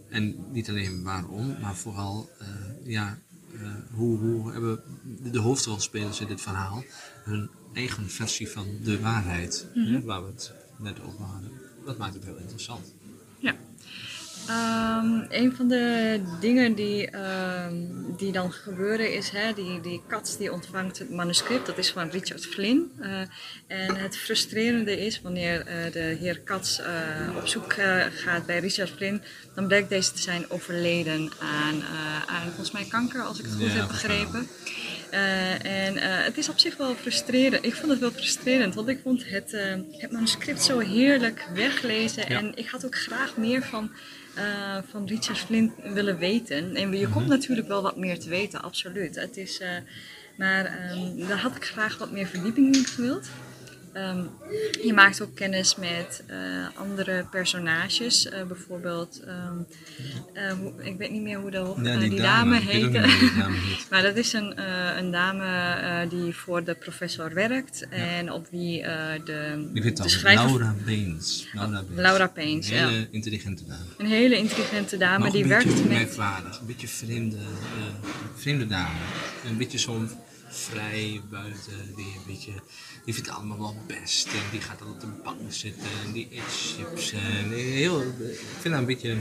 en 0.10 0.36
niet 0.52 0.70
alleen 0.70 1.04
waarom, 1.04 1.60
maar 1.62 1.76
vooral 1.76 2.30
ja, 2.84 3.18
hoe, 3.92 4.18
hoe 4.18 4.52
hebben 4.52 4.82
de 5.32 5.40
hoofdrolspelers 5.40 6.20
in 6.20 6.28
dit 6.28 6.42
verhaal 6.42 6.84
hun 7.24 7.50
eigen 7.74 8.10
versie 8.10 8.50
van 8.50 8.66
de 8.84 9.00
waarheid, 9.00 9.68
mm 9.74 9.86
-hmm. 9.86 10.04
waar 10.04 10.26
we 10.26 10.32
het 10.32 10.54
net 10.78 11.02
over 11.02 11.24
hadden. 11.24 11.52
Dat 11.86 11.98
maakt 11.98 12.14
het 12.14 12.24
heel 12.24 12.38
interessant. 12.38 12.94
Um, 14.50 15.26
een 15.30 15.56
van 15.56 15.68
de 15.68 16.20
dingen 16.40 16.74
die, 16.74 17.10
um, 17.16 18.16
die 18.18 18.32
dan 18.32 18.52
gebeuren 18.52 19.14
is, 19.14 19.30
hè, 19.30 19.54
die, 19.54 19.82
die 19.82 20.02
kat 20.08 20.36
die 20.40 20.52
ontvangt 20.52 21.00
het 21.00 21.10
manuscript, 21.10 21.66
dat 21.66 21.78
is 21.78 21.92
van 21.92 22.10
Richard 22.10 22.46
Flynn. 22.46 22.92
Uh, 23.00 23.20
en 23.68 23.96
het 23.96 24.18
frustrerende 24.18 25.06
is, 25.06 25.22
wanneer 25.22 25.60
uh, 25.60 25.92
de 25.92 26.18
heer 26.20 26.40
Katz 26.40 26.80
uh, 26.80 26.86
op 27.38 27.48
zoek 27.48 27.76
gaat 28.12 28.46
bij 28.46 28.60
Richard 28.60 28.90
Flynn, 28.90 29.22
dan 29.56 29.68
blijkt 29.68 29.90
deze 29.90 30.12
te 30.12 30.22
zijn 30.22 30.50
overleden 30.50 31.32
aan, 31.40 31.84
aan 32.26 32.46
volgens 32.46 32.72
mij 32.72 32.86
kanker, 32.90 33.22
als 33.22 33.40
ik 33.40 33.46
het 33.46 33.54
goed 33.54 33.72
ja, 33.72 33.78
heb 33.78 33.88
begrepen. 33.88 34.48
En 35.12 35.98
het 35.98 36.38
is 36.38 36.50
op 36.50 36.60
zich 36.60 36.78
wel 36.78 36.96
frustrerend. 36.96 37.66
Ik 37.66 37.74
vond 37.76 37.92
het 37.92 38.00
wel 38.00 38.12
frustrerend, 38.12 38.76
want 38.76 38.88
ik 38.88 39.00
vond 39.04 39.30
het, 39.30 39.52
het 39.92 40.12
manuscript 40.12 40.64
zo 40.64 40.80
heerlijk 40.80 41.48
weglezen. 41.54 42.24
Ja. 42.30 42.38
En 42.38 42.58
ik 42.58 42.68
had 42.68 42.86
ook 42.86 42.96
graag 42.96 43.38
meer 43.38 43.64
van 43.64 43.92
uh, 44.38 44.78
van 44.92 45.08
Richard 45.08 45.38
Flint 45.38 45.74
willen 45.84 46.18
weten. 46.18 46.76
En 46.76 46.98
je 46.98 47.10
komt 47.10 47.28
natuurlijk 47.28 47.68
wel 47.68 47.82
wat 47.82 47.98
meer 47.98 48.20
te 48.20 48.30
weten, 48.30 48.62
absoluut. 48.62 49.16
Het 49.16 49.38
is, 49.38 49.62
uh, 49.62 49.68
maar 50.36 50.92
um, 50.92 51.28
daar 51.28 51.40
had 51.40 51.56
ik 51.56 51.66
graag 51.66 51.98
wat 51.98 52.12
meer 52.12 52.28
verdieping 52.28 52.76
in 52.76 52.86
gewild. 52.86 53.28
Um, 53.98 54.30
je 54.84 54.94
maakt 54.94 55.22
ook 55.22 55.36
kennis 55.36 55.76
met 55.76 56.24
uh, 56.30 56.68
andere 56.76 57.26
personages. 57.32 58.26
Uh, 58.26 58.44
bijvoorbeeld, 58.44 59.22
um, 59.28 59.66
uh, 60.34 60.52
hoe, 60.52 60.74
ik 60.84 60.98
weet 60.98 61.12
niet 61.12 61.22
meer 61.22 61.40
hoe 61.40 61.52
de, 61.52 61.74
ja, 61.84 61.98
die, 61.98 62.10
die, 62.10 62.22
dame, 62.22 62.60
dame 62.60 62.72
heette. 62.72 63.30
maar 63.90 64.02
dat 64.02 64.16
is 64.16 64.34
een, 64.34 64.62
een 64.98 65.12
dame 65.12 66.08
die 66.10 66.36
voor 66.36 66.64
de 66.64 66.76
professor 66.76 67.34
werkt 67.34 67.86
ja. 67.90 67.98
en 67.98 68.32
op 68.32 68.48
wie 68.52 68.82
de, 69.24 69.70
ik 69.74 69.84
weet 69.84 69.98
de 69.98 70.10
schrijver... 70.10 70.46
Laura 70.46 70.76
Baines. 70.86 71.48
Laura 71.96 72.32
Baines, 72.36 72.70
een 72.70 72.78
hele 72.78 73.00
ja. 73.00 73.06
intelligente 73.12 73.66
dame. 73.66 73.86
Een 73.98 74.06
hele 74.06 74.38
intelligente 74.38 74.98
dame 74.98 75.20
maar 75.20 75.32
die 75.32 75.44
een 75.44 75.50
werkt 75.50 75.66
met... 75.66 75.88
merkwaardig, 75.88 76.60
een 76.60 76.66
beetje 76.66 76.88
vreemde, 76.88 77.38
vreemde 78.36 78.68
dame. 78.68 79.00
Een 79.50 79.58
beetje 79.58 79.78
zo'n 79.78 80.10
vrij 80.50 81.22
buiten, 81.30 81.96
die 81.96 82.06
een 82.06 82.24
beetje 82.28 82.52
die 83.08 83.16
vindt 83.16 83.30
het 83.30 83.40
allemaal 83.40 83.58
wel 83.58 83.76
best. 83.88 84.28
En 84.28 84.40
die 84.52 84.62
gaat 84.62 84.80
dan 84.80 84.90
op 84.90 85.00
de 85.00 85.08
bank 85.24 85.40
zitten 85.48 85.88
en 86.06 86.12
die 86.12 86.28
eet 86.32 86.76
chips. 86.78 87.12
En 87.12 87.52
heel, 87.52 88.02
ik 88.02 88.40
vind 88.60 88.74
haar 88.74 88.78
een 88.78 88.86
beetje, 88.86 89.18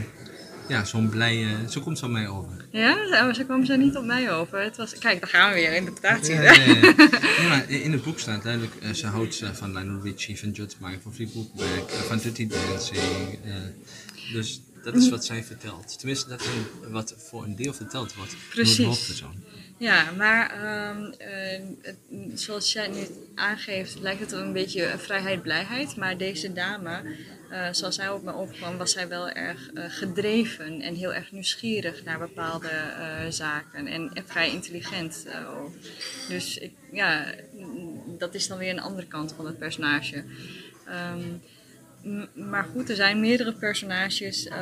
ja, 0.67 0.85
zo'n 0.85 1.09
blije, 1.09 1.47
zo 1.69 1.81
komt 1.81 1.97
ze 1.97 2.05
op 2.05 2.11
mij 2.11 2.27
over. 2.27 2.65
Ja, 2.71 3.33
ze 3.33 3.43
kwam 3.43 3.65
ze 3.65 3.77
niet 3.77 3.97
op 3.97 4.03
mij 4.03 4.31
over. 4.31 4.59
Het 4.59 4.77
was, 4.77 4.97
kijk, 4.97 5.19
daar 5.19 5.29
gaan 5.29 5.49
we 5.49 5.55
weer, 5.55 5.73
interpretatie. 5.73 6.33
Ja, 6.33 6.41
ja, 6.41 6.51
ja. 6.51 6.93
ja 7.41 7.47
maar 7.47 7.69
in 7.69 7.91
het 7.91 8.03
boek 8.03 8.19
staat 8.19 8.43
duidelijk, 8.43 8.73
uh, 8.83 8.91
ze 8.91 9.07
houdt 9.07 9.41
uh, 9.41 9.49
van 9.51 9.73
Lionel 9.73 10.01
Richie, 10.01 10.39
van 10.39 10.51
Judge 10.51 10.75
Mike, 10.79 11.01
van 11.01 11.13
Fleetwood 11.13 11.53
Mac, 11.55 11.67
uh, 11.67 11.95
van 11.95 12.17
Dirty 12.17 12.47
Dancing. 12.47 13.01
dus 14.33 14.61
dat 14.91 15.01
is 15.01 15.09
wat 15.09 15.25
zij 15.25 15.43
vertelt. 15.43 15.97
Tenminste, 15.97 16.29
dat 16.29 16.41
is 16.41 16.47
wat 16.89 17.13
voor 17.17 17.43
een 17.43 17.55
deel 17.55 17.73
verteld 17.73 18.15
wordt 18.15 18.35
Precies. 18.49 18.75
door 18.75 18.85
de 18.85 18.91
hoofdpersoon. 18.91 19.43
Ja, 19.77 20.11
maar 20.11 20.51
um, 20.95 21.13
uh, 22.09 22.27
zoals 22.33 22.73
jij 22.73 22.87
nu 22.87 23.07
aangeeft, 23.35 23.99
lijkt 23.99 24.19
het 24.19 24.31
een 24.31 24.53
beetje 24.53 24.93
vrijheid, 24.97 25.41
blijheid. 25.41 25.95
Maar 25.95 26.17
deze 26.17 26.53
dame, 26.53 27.01
uh, 27.51 27.67
zoals 27.71 27.95
zij 27.95 28.09
op 28.09 28.23
me 28.23 28.33
opkwam, 28.33 28.77
was 28.77 28.91
zij 28.91 29.07
wel 29.07 29.29
erg 29.29 29.69
uh, 29.73 29.83
gedreven 29.87 30.81
en 30.81 30.95
heel 30.95 31.13
erg 31.13 31.31
nieuwsgierig 31.31 32.03
naar 32.03 32.19
bepaalde 32.19 32.69
zaken. 33.29 33.87
En, 33.87 34.13
en, 34.13 34.23
vrij 34.25 34.51
intelligent 34.51 35.25
ook. 35.57 35.73
Dus 36.29 36.57
ik, 36.57 36.71
ja, 36.91 37.25
dat 38.17 38.33
is 38.33 38.47
dan 38.47 38.57
weer 38.57 38.71
een 38.71 38.79
andere 38.79 39.07
kant 39.07 39.33
van 39.33 39.45
het 39.45 39.57
personage. 39.57 40.23
Um, 41.15 41.41
maar 42.33 42.63
goed, 42.63 42.89
er 42.89 42.95
zijn 42.95 43.19
meerdere 43.19 43.53
personages 43.53 44.45
uh, 44.45 44.55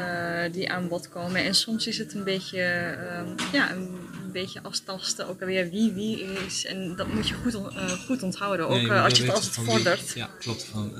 die 0.51 0.71
aan 0.71 0.88
bod 0.88 1.10
komen. 1.10 1.43
En 1.43 1.55
soms 1.55 1.88
is 1.88 1.97
het 1.97 2.13
een 2.13 2.23
beetje, 2.23 2.58
uh, 2.58 3.51
ja, 3.51 3.71
een 3.71 4.31
beetje 4.31 4.62
aftasten 4.63 5.27
ook 5.27 5.41
alweer 5.41 5.69
wie 5.69 5.91
wie 5.91 6.23
is. 6.23 6.65
En 6.65 6.95
dat 6.95 7.13
moet 7.13 7.27
je 7.27 7.34
goed, 7.34 7.53
uh, 7.53 7.89
goed 7.89 8.23
onthouden, 8.23 8.67
ook 8.67 8.79
ja, 8.79 9.03
als 9.03 9.17
je 9.17 9.23
het 9.23 9.34
als 9.34 9.45
het 9.45 9.55
vordert. 9.55 10.12
Ja, 10.12 10.29
klopt. 10.39 10.63
Van, 10.63 10.93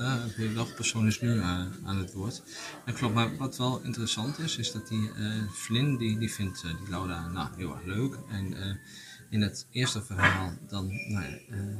welke 0.54 0.74
persoon 0.74 1.06
is 1.06 1.20
nu 1.20 1.40
aan 1.84 1.98
het 1.98 2.12
woord? 2.12 2.42
En 2.84 2.94
klopt, 2.94 3.14
maar 3.14 3.36
wat 3.36 3.56
wel 3.56 3.80
interessant 3.82 4.38
is, 4.38 4.56
is 4.56 4.72
dat 4.72 4.88
die 4.88 5.10
Flynn, 5.52 5.96
die, 5.96 6.18
die 6.18 6.32
vindt 6.32 6.62
die 6.62 6.90
Laura 6.90 7.28
nou, 7.28 7.48
heel 7.56 7.72
erg 7.72 7.84
leuk. 7.84 8.18
En 8.30 8.56
in 9.30 9.40
het 9.42 9.66
eerste 9.70 10.02
verhaal 10.02 10.52
dan 10.68 10.86
nou, 11.08 11.24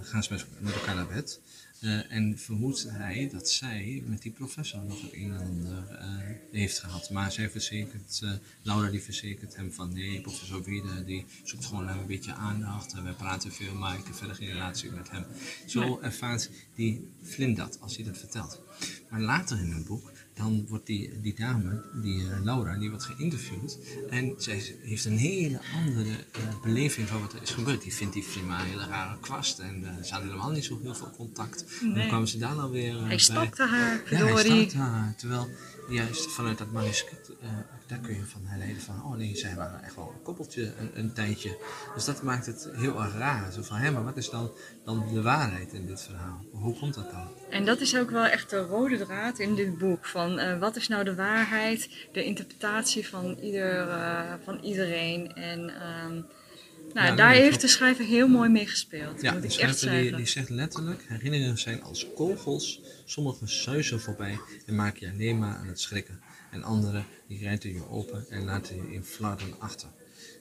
gaan 0.02 0.22
ze 0.22 0.44
met 0.60 0.74
elkaar 0.74 0.94
naar 0.94 1.06
bed. 1.06 1.40
Uh, 1.80 2.12
en 2.12 2.38
vermoedt 2.38 2.86
hij 2.90 3.28
dat 3.32 3.50
zij 3.50 4.02
met 4.06 4.22
die 4.22 4.32
professor 4.32 4.84
nog 4.84 5.02
het 5.02 5.12
een 5.12 5.32
en 5.32 5.40
ander 5.40 5.84
uh, 5.90 6.06
heeft 6.52 6.78
gehad. 6.78 7.10
Maar 7.10 7.32
zij 7.32 7.50
verzekert, 7.50 8.20
uh, 8.24 8.30
Laura 8.62 8.90
die 8.90 9.02
verzekert 9.02 9.56
hem 9.56 9.72
van 9.72 9.92
nee, 9.92 10.20
professor 10.20 10.62
Wiede 10.62 11.04
die 11.04 11.24
zoekt 11.44 11.64
gewoon 11.64 11.88
een 11.88 12.06
beetje 12.06 12.32
aandacht. 12.32 12.92
En 12.92 13.04
wij 13.04 13.12
praten 13.12 13.52
veel, 13.52 13.74
maar 13.74 13.98
ik 13.98 14.04
heb 14.04 14.14
verder 14.14 14.36
geen 14.36 14.48
relatie 14.48 14.90
met 14.90 15.10
hem. 15.10 15.24
Zo 15.66 16.00
ervaart 16.00 16.50
die 16.74 17.08
Flynn 17.22 17.54
dat 17.54 17.80
als 17.80 17.96
hij 17.96 18.04
dat 18.04 18.18
vertelt. 18.18 18.60
Maar 19.10 19.20
later 19.20 19.58
in 19.58 19.72
het 19.72 19.86
boek 19.86 20.12
dan 20.36 20.66
wordt 20.68 20.86
die, 20.86 21.20
die 21.20 21.34
dame, 21.34 21.82
die 22.02 22.20
uh, 22.20 22.42
Laura, 22.42 22.76
die 22.78 22.88
wordt 22.88 23.04
geïnterviewd. 23.04 23.78
En 24.10 24.34
zij 24.38 24.76
heeft 24.82 25.04
een 25.04 25.16
hele 25.16 25.60
andere 25.74 26.10
uh, 26.10 26.60
beleving 26.62 27.08
van 27.08 27.20
wat 27.20 27.32
er 27.32 27.42
is 27.42 27.50
gebeurd. 27.50 27.82
Die 27.82 27.94
vindt 27.94 28.14
die 28.14 28.22
Flima 28.22 28.60
een 28.60 28.66
hele 28.66 28.86
rare 28.86 29.18
kwast. 29.20 29.58
En 29.58 29.82
uh, 29.82 30.02
ze 30.02 30.12
hadden 30.12 30.30
helemaal 30.30 30.50
niet 30.50 30.64
zo 30.64 30.78
heel 30.82 30.94
veel 30.94 31.10
contact. 31.16 31.64
Nee. 31.80 31.92
En 31.92 31.98
dan 31.98 32.08
kwamen 32.08 32.28
ze 32.28 32.38
daar 32.38 32.54
nou 32.54 32.70
weer 32.70 33.06
Hij 33.06 33.18
stalkte 33.18 33.62
haar, 33.62 34.02
Ja, 34.10 34.24
hij 34.24 34.70
haar. 34.74 35.14
Terwijl 35.16 35.48
juist 35.88 36.26
vanuit 36.26 36.58
dat 36.58 36.72
manuscript 36.72 37.30
daar 37.86 37.98
kun 37.98 38.14
je 38.14 38.24
van 38.24 38.40
herleiden 38.44 38.82
van, 38.82 39.02
oh 39.04 39.16
nee, 39.16 39.36
zij 39.36 39.54
waren 39.54 39.82
echt 39.82 39.94
wel 39.94 40.12
een 40.14 40.22
koppeltje 40.22 40.72
een, 40.78 40.90
een 40.94 41.12
tijdje. 41.12 41.56
Dus 41.94 42.04
dat 42.04 42.22
maakt 42.22 42.46
het 42.46 42.68
heel 42.72 43.02
erg 43.02 43.14
raar. 43.14 43.52
Zo 43.52 43.62
van, 43.62 43.76
hé, 43.76 43.90
maar 43.90 44.04
wat 44.04 44.16
is 44.16 44.30
dan, 44.30 44.50
dan 44.84 45.08
de 45.12 45.22
waarheid 45.22 45.72
in 45.72 45.86
dit 45.86 46.02
verhaal? 46.02 46.44
Hoe 46.52 46.78
komt 46.78 46.94
dat 46.94 47.10
dan? 47.10 47.28
En 47.50 47.64
dat 47.64 47.80
is 47.80 47.96
ook 47.96 48.10
wel 48.10 48.26
echt 48.26 48.50
de 48.50 48.58
rode 48.60 48.98
draad 48.98 49.38
in 49.38 49.54
dit 49.54 49.78
boek. 49.78 50.06
Van 50.06 50.38
eh, 50.38 50.58
wat 50.58 50.76
is 50.76 50.88
nou 50.88 51.04
de 51.04 51.14
waarheid, 51.14 51.88
de 52.12 52.24
interpretatie 52.24 53.08
van, 53.08 53.38
ieder, 53.42 53.88
eh, 53.88 54.34
van 54.44 54.58
iedereen. 54.58 55.34
En 55.34 55.70
ehm, 55.70 56.20
nou, 56.94 57.06
Ja, 57.06 57.14
daar 57.14 57.32
heeft 57.32 57.60
de 57.60 57.68
schrijver 57.68 58.04
heel 58.04 58.28
mooi 58.28 58.50
mee 58.50 58.66
gespeeld. 58.66 59.22
Ja, 59.22 59.32
moet 59.32 59.42
de 59.42 59.48
ik 59.48 59.54
echt 59.54 59.78
schrijver 59.78 59.90
die, 59.90 59.98
zeggen. 60.00 60.16
die 60.16 60.26
zegt 60.26 60.48
letterlijk, 60.48 61.04
herinneringen 61.08 61.58
zijn 61.58 61.82
als 61.82 62.06
kogels, 62.14 62.80
sommige 63.04 63.46
zuizen 63.46 64.00
voorbij 64.00 64.38
en 64.66 64.74
maken 64.74 65.06
je 65.06 65.12
alleen 65.12 65.38
maar 65.38 65.56
aan 65.56 65.66
het 65.66 65.80
schrikken. 65.80 66.20
En 66.56 66.62
andere 66.62 67.04
die 67.28 67.38
rijten 67.38 67.72
je 67.72 67.88
open 67.88 68.30
en 68.30 68.44
laten 68.44 68.76
je 68.76 68.92
in 68.92 69.04
flarden 69.04 69.54
achter. 69.58 69.88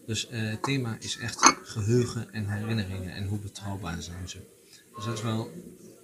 Dus 0.05 0.27
eh, 0.27 0.49
het 0.49 0.63
thema 0.63 0.97
is 0.99 1.17
echt 1.17 1.55
geheugen 1.63 2.33
en 2.33 2.49
herinneringen 2.49 3.13
en 3.13 3.27
hoe 3.27 3.39
betrouwbaar 3.39 4.01
zijn 4.01 4.29
ze. 4.29 4.37
Dus 4.95 5.05
dat, 5.05 5.13
is 5.13 5.21
wel, 5.21 5.51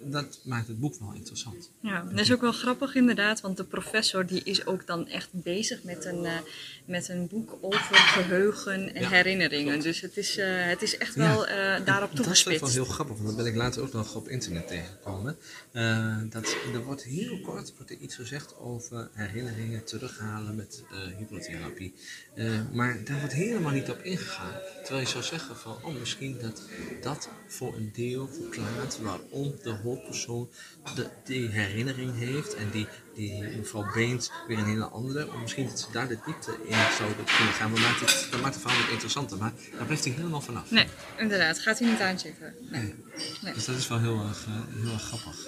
dat 0.04 0.40
maakt 0.44 0.68
het 0.68 0.80
boek 0.80 0.96
wel 1.00 1.14
interessant. 1.14 1.70
Ja, 1.80 2.04
dat 2.10 2.20
is 2.20 2.32
ook 2.34 2.42
wel 2.42 2.52
grappig 2.52 2.96
inderdaad, 2.96 3.42
want 3.42 3.58
de 3.58 3.64
professor 3.64 4.26
die 4.26 4.42
is 4.44 4.66
ook 4.66 4.88
dan 4.88 5.08
echt 5.08 5.30
bezig 5.32 5.84
met 5.84 6.06
een, 6.06 6.26
eh, 6.26 6.38
met 6.86 7.10
een 7.10 7.28
boek 7.28 7.58
over 7.62 7.96
geheugen 7.96 8.94
en 8.96 9.02
Ja, 9.02 9.10
herinneringen. 9.10 9.68
klopt. 9.68 9.84
Dus 9.84 10.02
het 10.02 10.18
is, 10.18 10.38
eh, 10.38 10.66
het 10.66 10.82
is 10.82 10.98
echt 10.98 11.16
Ja, 11.16 11.22
wel 11.34 11.48
eh, 11.48 11.56
daarop 11.86 11.86
Dat 11.86 11.94
is 12.02 12.04
wel 12.10 12.24
toegespitst. 12.24 12.74
heel 12.74 12.86
grappig, 12.86 13.16
want 13.16 13.28
dat 13.28 13.38
ben 13.38 13.46
ik 13.46 13.56
later 13.56 13.82
ook 13.82 13.94
nog 13.94 14.16
op 14.16 14.28
internet 14.28 14.68
tegengekomen. 14.68 15.38
Dat, 16.30 16.56
er 16.74 16.84
wordt 16.84 17.04
heel 17.04 17.40
kort 17.40 17.74
wordt 17.76 17.92
er 17.92 17.98
iets 17.98 18.16
gezegd 18.16 18.58
over 18.58 19.10
herinneringen 19.14 19.84
terughalen 19.86 20.56
met 20.56 20.84
hypnotherapie. 21.18 21.94
Maar 22.74 23.04
daar 23.04 23.20
wordt 23.20 23.34
helemaal 23.34 23.72
niet 23.72 23.90
op 23.90 24.00
ingegaan. 24.04 24.54
Terwijl 24.84 25.06
je 25.06 25.12
zou 25.12 25.24
zeggen 25.24 25.56
van, 25.58 25.78
oh 25.84 26.00
misschien 26.00 26.38
dat 26.42 26.62
dat 27.02 27.30
voor 27.48 27.76
een 27.76 27.92
deel 27.94 28.28
verklaart 28.28 29.00
waarom 29.00 29.54
de 29.64 29.76
hoofdpersoon 29.96 30.52
de, 30.96 31.08
die 31.24 31.48
herinnering 31.50 32.18
heeft 32.18 32.56
en 32.56 32.70
die, 32.72 32.88
die 33.16 33.44
mevrouw 33.58 33.92
Beens 33.94 34.32
weer 34.48 34.58
een 34.58 34.66
hele 34.66 34.86
andere. 34.86 35.28
Of 35.28 35.42
misschien 35.42 35.66
dat 35.68 35.80
ze 35.80 35.86
daar 35.92 36.08
de 36.08 36.18
diepte 36.26 36.52
in 36.66 36.76
zouden 36.98 37.26
kunnen 37.38 37.54
gaan. 37.54 37.72
Maar 37.72 37.82
maakt 37.82 38.00
het, 38.00 38.28
dat 38.32 38.42
maakt 38.42 38.54
het 38.54 38.64
verhaal 38.64 38.80
niet 38.82 38.90
interessanter. 38.92 39.38
Maar 39.38 39.52
daar 39.78 39.86
blijft 39.86 40.04
hij 40.04 40.14
helemaal 40.14 40.42
vanaf. 40.42 40.72
Nee, 40.72 40.86
inderdaad, 41.18 41.60
gaat 41.60 41.80
hij 41.80 41.90
niet 41.90 42.00
aanzitten. 42.00 42.54
Nee. 42.70 42.94
Nee. 43.42 43.54
Dus 43.54 43.66
dat 43.66 43.76
is 43.76 43.88
wel 43.88 44.00
heel 44.00 44.26
erg, 44.28 44.46
eh, 44.46 44.82
heel 44.84 44.94
erg 44.94 45.02
grappig. 45.04 45.46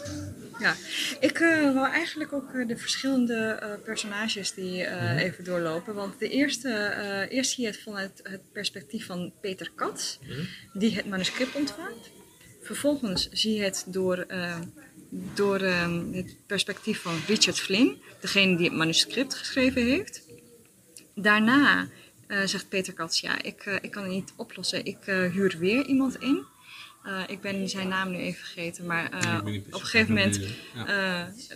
Ja, 0.60 0.76
ik 1.20 1.40
eh 1.40 1.74
wil 1.74 1.86
eigenlijk 1.86 2.34
ook 2.34 2.54
eh, 2.54 2.68
de 2.68 2.78
verschillende 2.78 3.80
personages 3.84 4.54
die 4.54 4.84
Mhm. 4.88 5.18
even 5.18 5.44
doorlopen. 5.44 5.96
Want 5.96 6.20
de 6.20 6.30
eerste, 6.30 7.28
eerst 7.30 7.52
zie 7.52 7.64
je 7.64 7.70
het 7.70 7.82
vanuit 7.82 8.20
het 8.24 8.42
perspectief 8.52 9.06
van 9.06 9.34
Peter 9.42 9.72
Katz, 9.76 10.18
Mhm. 10.22 10.40
die 10.74 10.96
het 10.96 11.06
manuscript 11.06 11.56
ontvangt. 11.56 12.12
Vervolgens 12.64 13.30
zie 13.32 13.54
je 13.56 13.62
het 13.64 13.84
door, 13.88 14.18
eh, 14.18 14.60
door 15.34 15.60
eh, 15.60 15.98
het 16.12 16.36
perspectief 16.46 17.02
van 17.02 17.20
Richard 17.28 17.60
Flynn, 17.60 18.02
degene 18.20 18.56
die 18.58 18.66
het 18.68 18.76
manuscript 18.78 19.34
geschreven 19.36 19.86
heeft. 19.86 20.22
Daarna 21.16 21.88
eh, 22.28 22.44
zegt 22.46 22.70
Peter 22.70 22.94
Katz, 22.94 23.20
ja, 23.22 23.42
ik, 23.42 23.62
eh, 23.66 23.76
ik 23.82 23.92
kan 23.92 24.04
het 24.04 24.12
niet 24.12 24.34
oplossen. 24.36 24.86
Ik 24.86 24.98
eh, 25.06 25.32
huur 25.32 25.56
weer 25.60 25.86
iemand 25.86 26.22
in. 26.22 26.46
Ik 27.28 27.42
ben 27.42 27.70
zijn 27.70 27.88
naam 27.88 28.12
nu 28.12 28.18
even 28.18 28.40
vergeten, 28.40 28.86
maar 28.86 29.06
op 29.46 29.46
een 29.46 29.86
gegeven 29.86 30.14
moment, 30.14 30.40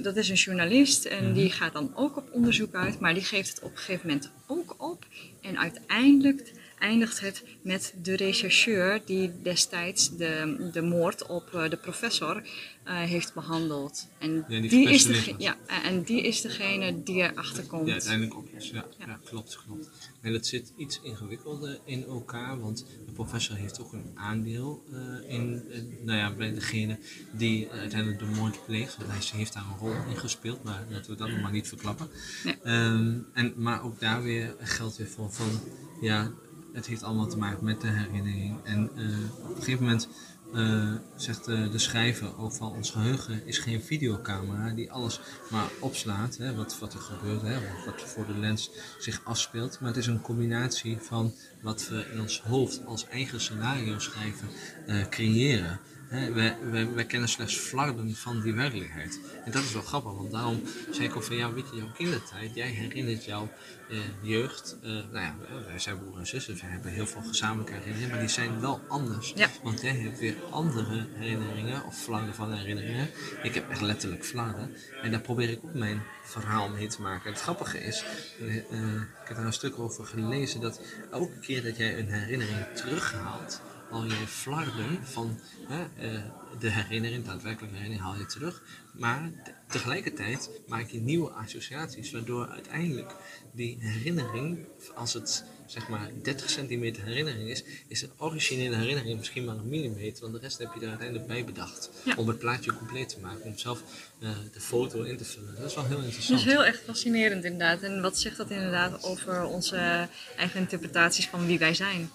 dat 0.01 0.15
is 0.15 0.29
een 0.29 0.35
journalist 0.35 1.05
en 1.05 1.23
Mhm. 1.23 1.33
die 1.33 1.51
gaat 1.51 1.73
dan 1.73 1.91
ook 1.95 2.17
op 2.17 2.29
onderzoek 2.31 2.73
uit, 2.75 2.99
maar 2.99 3.13
die 3.13 3.23
geeft 3.23 3.49
het 3.49 3.61
op 3.61 3.71
een 3.71 3.77
gegeven 3.77 4.07
moment 4.07 4.31
ook 4.47 4.75
op. 4.77 5.05
En 5.41 5.59
uiteindelijk 5.59 6.51
eindigt 6.79 7.19
het 7.19 7.43
met 7.61 7.93
de 8.01 8.15
rechercheur 8.15 9.01
die 9.05 9.41
destijds 9.41 10.17
de, 10.17 10.69
de 10.73 10.81
moord 10.81 11.25
op 11.25 11.53
eh, 11.53 11.69
de 11.69 11.77
professor 11.77 12.43
eh, 12.83 12.95
heeft 12.95 13.33
behandeld. 13.33 14.07
En 14.17 14.45
Ja, 14.47 14.59
die 14.61 14.69
die, 14.69 14.89
is 14.89 15.07
was. 15.07 15.33
ja, 15.37 15.57
en 15.83 16.03
die 16.03 16.21
is 16.21 16.41
degene 16.41 17.03
die 17.03 17.15
erachter 17.15 17.63
komt. 17.63 17.87
Ja, 17.87 17.93
uiteindelijk. 17.93 18.33
Ja, 18.57 18.59
ja. 18.73 18.85
Ja. 19.07 19.19
klopt, 19.23 19.59
klopt. 19.65 19.89
En 20.21 20.33
het 20.33 20.47
zit 20.47 20.73
iets 20.77 20.99
ingewikkelder 21.03 21.79
in 21.85 22.05
elkaar, 22.05 22.59
want 22.59 22.85
de 23.05 23.11
professor 23.11 23.55
heeft 23.55 23.79
ook 23.79 23.93
een 23.93 24.11
aandeel 24.15 24.83
eh, 24.91 25.33
in, 25.33 25.63
nou 26.03 26.17
ja, 26.17 26.33
bij 26.33 26.53
degene 26.53 26.97
die 27.31 27.69
uiteindelijk 27.69 28.19
de 28.19 28.25
moord 28.25 28.65
pleegt. 28.65 28.97
Want 28.97 29.09
hij 29.09 29.39
heeft 29.39 29.53
daar 29.53 29.63
een 29.71 29.77
rol 29.87 30.09
in 30.09 30.17
gespeeld, 30.17 30.63
maar 30.63 30.85
laten 30.89 31.11
we 31.11 31.17
dat 31.17 31.29
nog 31.29 31.41
maar 31.41 31.51
niet 31.51 31.67
verklappen. 31.67 32.09
Nee. 32.43 32.57
Ehm, 32.63 33.17
en, 33.33 33.53
maar 33.55 33.83
ook 33.83 33.99
daar 33.99 34.23
weer 34.23 34.55
geldt 34.59 34.97
weer 34.97 35.07
voor 35.07 35.31
van, 35.31 35.59
ja, 36.01 36.31
het 36.73 36.85
heeft 36.85 37.03
allemaal 37.03 37.27
te 37.27 37.37
maken 37.37 37.65
met 37.65 37.81
de 37.81 37.87
herinnering. 37.87 38.55
En 38.63 38.89
eh, 38.95 39.49
op 39.49 39.55
een 39.55 39.63
gegeven 39.63 39.83
moment 39.83 40.07
eh, 40.53 40.93
zegt 41.15 41.47
eh, 41.47 41.71
de 41.71 41.77
schrijver 41.77 42.37
ook 42.37 42.53
van 42.53 42.71
ons 42.71 42.91
geheugen 42.91 43.45
is 43.45 43.57
geen 43.57 43.81
videocamera 43.81 44.73
die 44.73 44.91
alles 44.91 45.19
maar 45.49 45.69
opslaat, 45.79 46.37
hè, 46.37 46.55
wat, 46.55 46.79
wat 46.79 46.93
er 46.93 46.99
gebeurt, 46.99 47.41
hè, 47.41 47.55
wat, 47.85 48.01
voor 48.01 48.25
de 48.25 48.37
lens 48.37 48.71
zich 48.99 49.21
afspeelt. 49.23 49.79
Maar 49.79 49.89
het 49.89 49.97
is 49.97 50.07
een 50.07 50.21
combinatie 50.21 50.97
van 51.01 51.33
wat 51.61 51.87
we 51.87 52.05
in 52.13 52.21
ons 52.21 52.41
hoofd 52.41 52.85
als 52.85 53.07
eigen 53.07 53.41
scenario 53.41 53.99
schrijven 53.99 54.47
eh, 54.85 55.07
creëren. 55.09 55.79
Hè, 56.07 56.33
wij, 56.33 56.57
wij, 56.71 56.93
wij 56.93 57.05
kennen 57.05 57.29
slechts 57.29 57.55
flarden 57.55 58.15
van 58.15 58.41
die 58.41 58.53
werkelijkheid. 58.53 59.19
En 59.45 59.51
dat 59.51 59.63
is 59.63 59.73
wel 59.73 59.81
grappig, 59.81 60.11
want 60.11 60.31
daarom 60.31 60.61
zei 60.91 61.07
ik 61.07 61.15
ook 61.15 61.23
van 61.23 61.35
ja, 61.35 61.53
weet 61.53 61.69
je, 61.71 61.77
jouw 61.77 61.91
kindertijd, 61.91 62.55
jij 62.55 62.67
herinnert 62.67 63.25
jouw 63.25 63.49
eh, 63.89 63.97
jeugd. 64.21 64.77
eh, 64.81 64.89
nou 64.89 65.19
ja, 65.19 65.35
wij 65.67 65.79
zijn 65.79 65.99
broer 65.99 66.17
en 66.19 66.27
zussen, 66.27 66.55
we 66.55 66.65
hebben 66.65 66.91
heel 66.91 67.07
veel 67.07 67.21
gezamenlijke 67.21 67.73
herinneringen, 67.73 68.09
maar 68.09 68.19
die 68.19 68.29
zijn 68.29 68.59
wel 68.59 68.81
anders. 68.87 69.33
Ja. 69.35 69.49
Want 69.63 69.81
jij 69.81 69.95
hebt 69.95 70.19
weer 70.19 70.35
andere 70.49 71.07
herinneringen, 71.13 71.85
of 71.85 71.97
flarden 71.97 72.33
van 72.33 72.53
herinneringen. 72.53 73.09
Ik 73.43 73.53
heb 73.53 73.69
echt 73.69 73.81
letterlijk 73.81 74.25
flarden. 74.25 74.75
En 75.01 75.11
daar 75.11 75.21
probeer 75.21 75.49
ik 75.49 75.59
ook 75.63 75.73
mijn 75.73 76.01
verhaal 76.23 76.69
mee 76.69 76.87
te 76.87 77.01
maken. 77.01 77.31
Het 77.31 77.41
grappige 77.41 77.79
is, 77.79 78.03
eh, 78.39 78.57
eh, 78.57 79.01
ik 79.21 79.27
heb 79.27 79.37
daar 79.37 79.45
een 79.45 79.53
stuk 79.53 79.79
over 79.79 80.05
gelezen, 80.05 80.61
dat 80.61 80.81
elke 81.11 81.39
keer 81.39 81.63
dat 81.63 81.77
jij 81.77 81.99
een 81.99 82.11
herinnering 82.11 82.65
terughaalt, 82.75 83.61
haal 83.89 84.05
je 84.05 84.27
flarden 84.27 84.99
van 85.03 85.39
hè, 85.67 85.81
eh, 86.07 86.21
de 86.59 86.69
herinnering, 86.71 87.23
de 87.23 87.29
daadwerkelijke 87.29 87.75
herinnering, 87.75 88.07
haal 88.09 88.19
je 88.19 88.25
terug. 88.25 88.61
Maar 88.93 89.31
te- 89.43 89.51
tegelijkertijd 89.67 90.49
maak 90.67 90.89
je 90.89 90.99
nieuwe 90.99 91.29
associaties, 91.29 92.11
waardoor 92.11 92.47
uiteindelijk 92.47 93.15
die 93.51 93.77
herinnering, 93.79 94.65
als 94.95 95.13
het 95.13 95.43
zeg 95.65 95.87
maar 95.87 96.09
30 96.23 96.49
centimeter 96.49 97.03
herinnering 97.03 97.49
is, 97.49 97.63
is 97.87 97.99
de 97.99 98.09
originele 98.17 98.75
herinnering 98.75 99.17
misschien 99.17 99.45
maar 99.45 99.55
een 99.55 99.69
millimeter, 99.69 100.21
want 100.21 100.33
de 100.33 100.39
rest 100.39 100.57
heb 100.57 100.69
je 100.73 100.81
er 100.81 100.89
uiteindelijk 100.89 101.27
bij 101.27 101.45
bedacht. 101.45 101.89
Ja. 102.05 102.13
Om 102.15 102.27
het 102.27 102.39
plaatje 102.39 102.73
compleet 102.73 103.09
te 103.09 103.19
maken, 103.19 103.43
om 103.43 103.57
zelf 103.57 103.83
eh, 104.19 104.29
de 104.53 104.59
foto 104.61 105.01
in 105.01 105.17
te 105.17 105.25
vullen. 105.25 105.55
Dat 105.55 105.69
is 105.69 105.75
wel 105.75 105.85
heel 105.85 105.95
Dat 105.95 106.05
interessant. 106.05 106.39
is 106.39 106.45
heel 106.45 106.65
erg 106.65 106.81
fascinerend 106.85 107.43
inderdaad. 107.43 107.81
En 107.81 108.01
wat 108.01 108.19
zegt 108.19 108.37
dat 108.37 108.49
inderdaad 108.49 109.03
over 109.03 109.43
onze 109.45 110.07
eigen 110.37 110.59
interpretaties 110.59 111.27
van 111.27 111.45
wie 111.45 111.59
wij 111.59 111.73
zijn? 111.73 112.09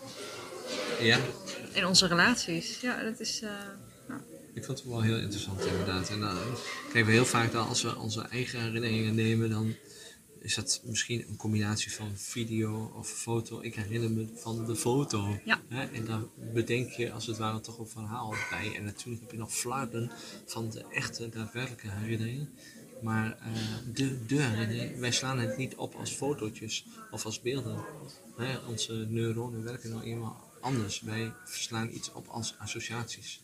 Ja, 1.03 1.19
En 1.73 1.87
onze 1.87 2.07
relaties. 2.07 2.81
Ja, 2.81 3.03
dat 3.03 3.21
is... 3.21 3.41
eh, 3.43 3.51
ja. 4.09 4.21
Ik 4.55 4.65
vond 4.65 4.79
het 4.79 4.89
wel 4.89 5.01
heel 5.01 5.19
interessant 5.19 5.65
inderdaad. 5.65 6.09
En 6.11 6.21
dan 6.21 6.37
krijgen 6.89 7.07
we 7.07 7.13
heel 7.13 7.25
vaak 7.27 7.53
dat 7.53 7.69
als 7.69 7.83
we 7.83 7.97
onze 7.97 8.21
eigen 8.21 8.61
herinneringen 8.61 9.15
nemen, 9.15 9.51
dan 9.51 9.75
is 10.41 10.55
dat 10.55 10.81
misschien 10.85 11.25
een 11.29 11.37
combinatie 11.37 11.93
van 11.93 12.11
video 12.15 12.93
of 12.97 13.09
foto. 13.09 13.61
Ik 13.61 13.75
herinner 13.75 14.11
me 14.11 14.27
van 14.35 14.67
de 14.67 14.77
foto. 14.77 15.39
Ja. 15.45 15.61
Hè? 15.69 15.85
En 15.85 16.05
daar 16.05 16.23
bedenk 16.53 16.91
je 16.91 17.13
als 17.13 17.27
het 17.27 17.37
ware 17.39 17.61
toch 17.61 17.79
een 17.79 17.89
verhaal 17.89 18.35
bij. 18.51 18.77
En 18.77 18.85
natuurlijk 18.85 19.23
heb 19.23 19.31
je 19.31 19.39
nog 19.39 19.53
flarden 19.53 20.11
van 20.47 20.71
de 20.71 20.85
echte, 20.91 21.29
daadwerkelijke 21.29 21.91
herinnering. 21.91 22.49
Maar 23.03 23.39
eh, 23.39 23.47
de, 23.95 24.27
de 24.27 24.41
herinnering, 24.43 24.99
wij 24.99 25.13
slaan 25.13 25.39
het 25.39 25.57
niet 25.57 25.75
op 25.75 25.95
als 25.95 26.11
fotootjes 26.11 26.87
of 27.11 27.25
als 27.25 27.41
beelden. 27.41 27.85
Hè? 28.37 28.59
Onze 28.59 28.93
neuronen 29.09 29.65
werken 29.65 29.91
nou 29.91 30.03
eenmaal 30.03 30.52
anders. 30.63 31.01
Wij 31.01 31.33
slaan 31.45 31.91
iets 31.93 32.13
op 32.13 32.27
als 32.29 32.55
associaties. 32.59 33.41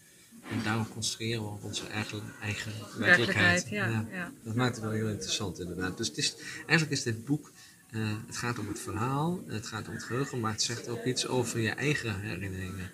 En 0.51 0.63
daarom 0.65 0.89
construeren 0.89 1.43
we 1.43 1.49
op 1.49 1.65
onze 1.65 1.87
eigen, 1.87 2.23
eigen 2.43 2.73
werkelijkheid. 2.99 3.69
Ja, 3.69 4.07
ja. 4.13 4.33
Dat 4.43 4.55
maakt 4.55 4.75
het 4.75 4.85
wel 4.85 4.93
heel 4.93 5.09
interessant 5.09 5.59
inderdaad. 5.59 5.97
Dus 5.97 6.09
het 6.09 6.17
is, 6.19 6.35
eigenlijk 6.57 6.91
is 6.91 7.03
dit 7.03 7.25
boek, 7.25 7.51
eh, 7.91 8.01
het 8.27 8.37
gaat 8.37 8.59
om 8.59 8.69
het 8.69 8.81
verhaal, 8.81 9.41
het 9.47 9.67
gaat 9.67 9.89
om 9.89 9.95
het 9.95 10.03
geheugen, 10.05 10.41
maar 10.41 10.53
het 10.53 10.63
zegt 10.63 10.89
ook 10.89 11.05
iets 11.05 11.27
over 11.27 11.61
je 11.61 11.71
eigen 11.71 12.21
herinneringen. 12.21 12.91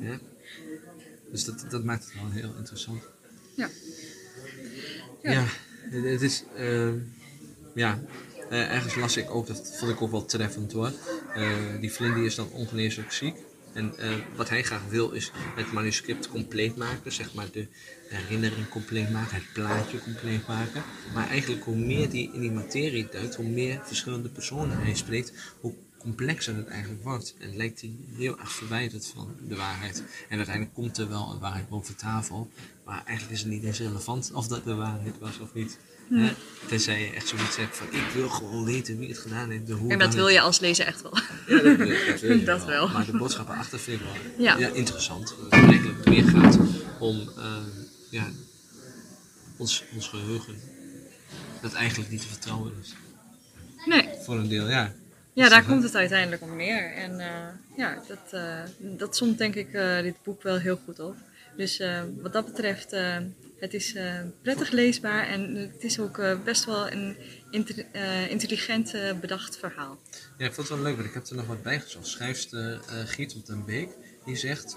Ja? 0.00 0.18
Dus 1.30 1.44
dat, 1.44 1.64
dat 1.70 1.84
maakt 1.84 2.04
het 2.04 2.14
wel 2.14 2.30
heel 2.30 2.54
interessant. 2.58 3.02
Ja. 3.56 3.68
Ja, 5.22 5.32
Ja. 5.32 5.44
het, 5.90 6.04
het 6.04 6.22
is, 6.22 6.44
ehm, 6.56 6.94
ja, 7.74 8.02
eh, 8.50 8.74
ergens 8.74 8.94
las 8.94 9.16
ik 9.16 9.30
ook, 9.30 9.46
dat 9.46 9.76
vond 9.78 9.90
ik 9.90 10.02
ook 10.02 10.10
wel 10.10 10.24
treffend 10.24 10.72
hoor. 10.72 10.92
Eh, 11.34 11.80
die 11.80 11.92
die 12.14 12.24
is 12.24 12.34
dan 12.34 12.50
ongeneeslijk 12.50 13.12
ziek. 13.12 13.36
En 13.74 13.98
eh, 13.98 14.10
wat 14.36 14.48
hij 14.48 14.62
graag 14.62 14.88
wil 14.88 15.10
is 15.10 15.30
het 15.56 15.72
manuscript 15.72 16.28
compleet 16.28 16.76
maken, 16.76 17.12
zeg 17.12 17.34
maar 17.34 17.50
de 17.52 17.66
herinnering 18.08 18.68
compleet 18.68 19.10
maken, 19.10 19.34
het 19.34 19.52
plaatje 19.52 20.00
compleet 20.00 20.46
maken. 20.46 20.82
Maar 21.14 21.28
eigenlijk 21.28 21.64
hoe 21.64 21.76
meer 21.76 22.10
die 22.10 22.32
in 22.32 22.40
die 22.40 22.50
materie 22.50 23.08
duikt, 23.10 23.34
hoe 23.34 23.48
meer 23.48 23.80
verschillende 23.84 24.28
personen 24.28 24.78
hij 24.78 24.94
spreekt, 24.94 25.32
hoe 25.60 25.74
complexer 25.98 26.56
het 26.56 26.66
eigenlijk 26.66 27.02
wordt. 27.02 27.34
En 27.38 27.56
lijkt 27.56 27.80
hij 27.80 27.96
heel 28.16 28.38
erg 28.38 28.52
verwijderd 28.52 29.06
van 29.06 29.36
de 29.48 29.56
waarheid. 29.56 30.02
En 30.28 30.36
uiteindelijk 30.36 30.74
komt 30.74 30.98
er 30.98 31.08
wel 31.08 31.30
een 31.32 31.38
waarheid 31.38 31.68
boven 31.68 31.96
tafel, 31.96 32.50
maar 32.84 33.02
eigenlijk 33.04 33.30
is 33.30 33.40
het 33.42 33.52
niet 33.52 33.64
eens 33.64 33.78
relevant 33.78 34.30
of 34.32 34.46
dat 34.46 34.64
de 34.64 34.74
waarheid 34.74 35.18
was 35.18 35.38
of 35.38 35.54
niet. 35.54 35.78
Tenzij 36.66 37.00
je 37.00 37.10
echt 37.12 37.28
zoiets 37.28 37.56
hebt 37.56 37.76
van 37.76 37.86
ik 37.86 38.04
wil 38.14 38.28
gewoon 38.28 38.64
weten 38.64 38.98
wie 38.98 39.08
het 39.08 39.18
gedaan 39.18 39.50
heeft. 39.50 39.66
De 39.66 39.72
hoe 39.72 39.90
En 39.90 39.98
dat 39.98 40.14
wil 40.14 40.28
je 40.28 40.40
als 40.40 40.58
lezer 40.58 40.86
echt 40.86 41.02
wel. 41.02 41.16
ja, 41.46 41.62
dat, 41.62 41.76
wil 41.76 41.88
dat, 42.06 42.20
wil 42.20 42.36
je 42.36 42.44
Dat 42.54 42.64
wel. 42.64 42.88
Maar 42.88 43.06
de 43.06 43.16
boodschap 43.16 43.48
erachter 43.48 43.78
vind 43.78 44.00
ik 44.00 44.06
wel 44.06 44.44
Ja. 44.44 44.56
ja. 44.58 44.68
interessant. 44.68 45.28
Dat 45.28 45.60
het 45.60 45.70
eigenlijk 45.70 46.08
meer 46.08 46.24
gaat 46.24 46.58
om 46.98 47.28
eh, 47.36 47.56
ja, 48.10 48.30
ons, 49.56 49.84
ons 49.94 50.08
geheugen. 50.08 50.54
Dat 51.62 51.72
eigenlijk 51.72 52.10
niet 52.10 52.20
te 52.20 52.28
vertrouwen 52.28 52.72
is. 52.82 52.94
Nee, 53.84 54.08
Voor 54.24 54.36
een 54.36 54.48
deel, 54.48 54.68
ja. 54.68 54.92
ja, 55.32 55.48
daar 55.48 55.62
Zeg, 55.62 55.66
komt 55.66 55.82
het 55.82 55.94
uiteindelijk 55.94 56.42
om 56.42 56.56
neer. 56.56 56.92
En 56.92 57.20
eh, 57.20 57.76
ja, 57.76 58.02
dat, 58.08 58.32
eh, 58.32 58.60
dat 58.78 59.16
somt 59.16 59.38
denk 59.38 59.54
ik 59.54 59.72
eh, 59.72 60.02
dit 60.02 60.14
boek 60.22 60.42
wel 60.42 60.58
heel 60.58 60.80
goed 60.84 60.98
op. 60.98 61.16
Dus 61.56 61.82
wat 62.22 62.32
dat 62.32 62.44
betreft, 62.44 62.96
het 63.64 63.74
is 63.74 63.94
eh, 63.94 64.20
prettig 64.42 64.70
leesbaar 64.70 65.26
en 65.26 65.54
het 65.54 65.84
is 65.84 65.98
ook 66.00 66.18
eh, 66.18 66.42
best 66.44 66.64
wel 66.64 66.90
een 66.90 67.16
eh, 67.92 68.30
intelligent 68.30 68.94
bedacht 69.20 69.58
verhaal. 69.58 69.98
Ja, 70.38 70.46
ik 70.46 70.54
vond 70.54 70.68
het 70.68 70.76
wel 70.76 70.86
leuk, 70.86 70.96
want 70.96 71.08
ik 71.08 71.14
heb 71.14 71.26
er 71.26 71.36
nog 71.36 71.46
wat 71.46 71.62
bij 71.62 71.80
gezocht. 71.80 72.06
Schrijfster 72.06 72.80
Giet 73.06 73.34
op 73.34 73.46
den 73.46 73.64
Beek, 73.64 73.88
die 74.24 74.36
zegt... 74.36 74.76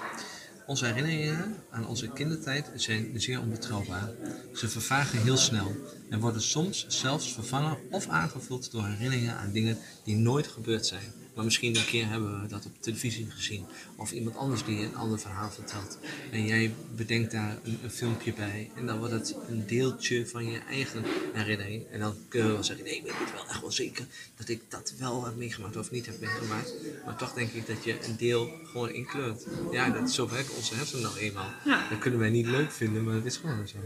Onze 0.65 0.85
herinneringen 0.85 1.55
aan 1.69 1.87
onze 1.87 2.09
kindertijd 2.09 2.71
zijn 2.75 3.21
zeer 3.21 3.39
onbetrouwbaar. 3.39 4.09
Ze 4.53 4.69
vervagen 4.69 5.21
heel 5.21 5.37
snel 5.37 5.75
en 6.09 6.19
worden 6.19 6.41
soms 6.41 6.85
zelfs 6.87 7.33
vervangen 7.33 7.77
of 7.91 8.07
aangevuld 8.07 8.71
door 8.71 8.85
herinneringen 8.85 9.37
aan 9.37 9.51
dingen 9.51 9.77
die 10.03 10.15
nooit 10.15 10.47
gebeurd 10.47 10.85
zijn. 10.85 11.13
Maar 11.37 11.45
misschien 11.45 11.75
een 11.75 11.85
keer 11.85 12.07
hebben 12.09 12.41
we 12.41 12.47
dat 12.47 12.65
op 12.65 12.71
televisie 12.81 13.27
gezien. 13.29 13.65
Of 13.95 14.11
iemand 14.11 14.35
anders 14.35 14.65
die 14.65 14.83
een 14.85 14.95
ander 14.95 15.19
verhaal 15.19 15.51
vertelt. 15.51 15.97
En 16.31 16.45
jij 16.45 16.73
bedenkt 16.95 17.31
daar 17.31 17.57
een, 17.63 17.79
een 17.83 17.91
filmpje 17.91 18.33
bij. 18.33 18.69
En 18.75 18.85
dan 18.85 18.97
wordt 18.97 19.13
het 19.13 19.35
een 19.47 19.67
deeltje 19.67 20.27
van 20.27 20.51
je 20.51 20.59
eigen 20.59 21.03
herinnering. 21.33 21.83
En 21.91 21.99
dan 21.99 22.15
kunnen 22.27 22.47
we 22.47 22.53
wel 22.53 22.63
zeggen, 22.63 22.85
nee, 22.85 22.95
ik 22.95 23.03
weet 23.03 23.33
wel 23.33 23.47
echt 23.49 23.61
wel 23.61 23.71
zeker 23.71 24.05
dat 24.37 24.49
ik 24.49 24.61
dat 24.67 24.93
wel 24.97 25.25
heb 25.25 25.35
meegemaakt 25.35 25.77
of 25.77 25.91
niet 25.91 26.05
heb 26.05 26.19
meegemaakt. 26.19 26.73
Maar 27.05 27.15
toch 27.15 27.33
denk 27.33 27.51
ik 27.51 27.67
dat 27.67 27.83
je 27.83 28.05
een 28.05 28.17
deel 28.17 28.49
gewoon 28.63 28.89
inkleurt. 28.89 29.45
Ja, 29.71 29.89
dat, 29.89 30.11
zo 30.11 30.29
werken 30.29 30.55
onze 30.55 30.75
hersenen 30.75 31.03
nou 31.03 31.17
eenmaal. 31.17 31.49
Ja. 31.65 31.89
Dat 31.89 31.99
kunnen 31.99 32.19
wij 32.19 32.29
niet 32.29 32.45
leuk 32.45 32.71
vinden, 32.71 33.03
maar 33.03 33.15
het 33.15 33.25
is 33.25 33.37
gewoon 33.37 33.67
zo. 33.67 33.77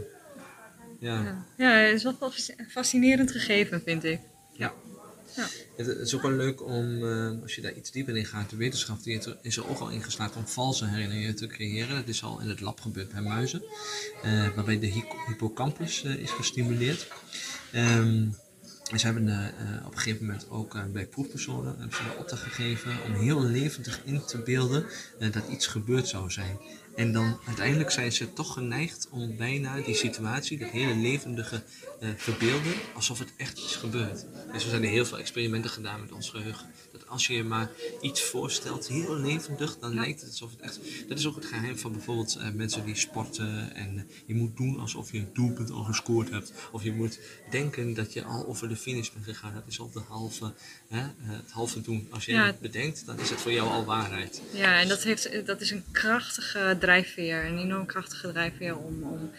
Ja. 0.98 1.22
Ja, 1.22 1.44
ja 1.56 1.70
het 1.70 1.94
is 1.94 2.02
wel 2.02 2.14
fasc- 2.14 2.54
fascinerend 2.68 3.30
gegeven, 3.30 3.82
vind 3.84 4.04
ik. 4.04 4.20
Ja. 4.52 4.72
Het, 5.76 5.86
is 5.86 6.14
ook 6.14 6.22
wel 6.22 6.30
leuk 6.30 6.62
om, 6.66 7.04
eh, 7.08 7.42
als 7.42 7.54
je 7.54 7.60
daar 7.60 7.72
iets 7.74 7.90
dieper 7.90 8.16
in 8.16 8.24
gaat, 8.26 8.50
de 8.50 8.56
wetenschap 8.56 9.02
die 9.02 9.14
het- 9.14 9.36
is 9.42 9.56
er 9.56 9.68
ook 9.68 9.78
al 9.78 9.88
in 9.90 10.02
geslaagd 10.02 10.36
om 10.36 10.46
valse 10.46 10.86
herinneringen 10.86 11.36
te 11.36 11.46
creëren. 11.46 11.96
Dat 11.96 12.08
is 12.08 12.22
al 12.22 12.40
in 12.40 12.48
het 12.48 12.60
lab 12.60 12.80
gebeurd 12.80 13.12
bij 13.12 13.22
muizen, 13.22 13.62
eh, 14.22 14.48
waarbij 14.54 14.78
de 14.78 15.02
hippocampus 15.26 16.04
eh, 16.04 16.14
is 16.14 16.30
gestimuleerd. 16.30 17.06
Ehm, 17.72 18.26
en 18.90 18.98
ze 18.98 19.06
hebben 19.06 19.52
op 19.86 19.92
een 19.92 19.98
gegeven 19.98 20.26
moment 20.26 20.50
ook 20.50 20.92
bij 20.92 21.06
proefpersonen 21.06 21.76
hebben 21.78 21.96
ze 21.96 22.18
opdracht 22.18 22.42
gegeven 22.42 22.92
om 23.06 23.14
heel 23.14 23.42
levendig 23.42 24.00
in 24.04 24.24
te 24.24 24.38
beelden 24.38 24.86
dat 25.18 25.48
iets 25.50 25.66
gebeurd 25.66 26.08
zou 26.08 26.30
zijn. 26.30 26.58
En 26.96 27.12
dan 27.12 27.38
uiteindelijk 27.46 27.90
zijn 27.90 28.12
ze 28.12 28.32
toch 28.32 28.52
geneigd 28.52 29.08
om 29.10 29.36
bijna 29.36 29.80
die 29.80 29.94
situatie, 29.94 30.58
dat 30.58 30.68
hele 30.70 30.94
levendige 30.94 31.62
eh, 32.00 32.08
verbeelden, 32.16 32.72
alsof 32.94 33.18
het 33.18 33.32
echt 33.36 33.58
is 33.58 33.76
gebeurd. 33.76 34.24
Dus 34.52 34.64
er 34.64 34.70
zijn 34.70 34.82
er 34.82 34.88
heel 34.90 35.04
veel 35.06 35.18
experimenten 35.18 35.70
gedaan 35.70 36.00
met 36.00 36.12
ons 36.12 36.30
geheugen. 36.30 36.66
Dat 36.92 37.08
als 37.08 37.26
je 37.26 37.34
je 37.34 37.44
maar 37.44 37.70
iets 38.00 38.22
voorstelt, 38.22 38.88
heel 38.88 39.16
levendig, 39.16 39.78
dan 39.78 39.94
lijkt 39.94 40.20
het 40.20 40.30
alsof 40.30 40.50
het 40.50 40.60
echt... 40.60 40.78
Dat 41.08 41.18
is 41.18 41.26
ook 41.26 41.34
het 41.34 41.46
geheim 41.46 41.78
van 41.78 41.92
bijvoorbeeld 41.92 42.36
eh, 42.36 42.50
mensen 42.50 42.84
die 42.84 42.94
sporten. 42.96 43.74
En 43.74 43.98
eh, 43.98 44.04
je 44.26 44.34
moet 44.34 44.56
doen 44.56 44.78
alsof 44.80 45.12
je 45.12 45.18
een 45.18 45.30
doelpunt 45.32 45.70
al 45.70 45.82
gescoord 45.82 46.30
hebt. 46.30 46.52
Of 46.72 46.82
je 46.82 46.92
moet 46.92 47.18
denken 47.50 47.94
dat 47.94 48.12
je 48.12 48.24
al 48.24 48.46
over 48.46 48.68
de 48.68 48.76
finish 48.76 49.10
bent 49.10 49.24
gegaan. 49.24 49.54
Dat 49.54 49.62
is 49.66 49.80
al 49.80 49.90
de 49.90 50.00
halve, 50.08 50.52
hè, 50.88 51.02
het 51.20 51.50
halve 51.50 51.80
doen. 51.80 52.06
Als 52.10 52.24
je 52.24 52.32
Ja. 52.32 52.46
het 52.46 52.60
bedenkt, 52.60 53.06
dan 53.06 53.18
is 53.20 53.30
het 53.30 53.40
voor 53.40 53.52
jou 53.52 53.68
al 53.68 53.84
waarheid. 53.84 54.42
Ja, 54.52 54.80
en 54.80 54.88
dat, 54.88 55.02
heeft, 55.02 55.46
dat 55.46 55.60
is 55.60 55.70
een 55.70 55.84
krachtige 55.90 56.76
drijfveer, 56.82 57.44
een 57.44 57.58
enorm 57.58 57.86
krachtige 57.86 58.32
drijfveer 58.32 58.76
om, 58.76 59.02
om 59.02 59.30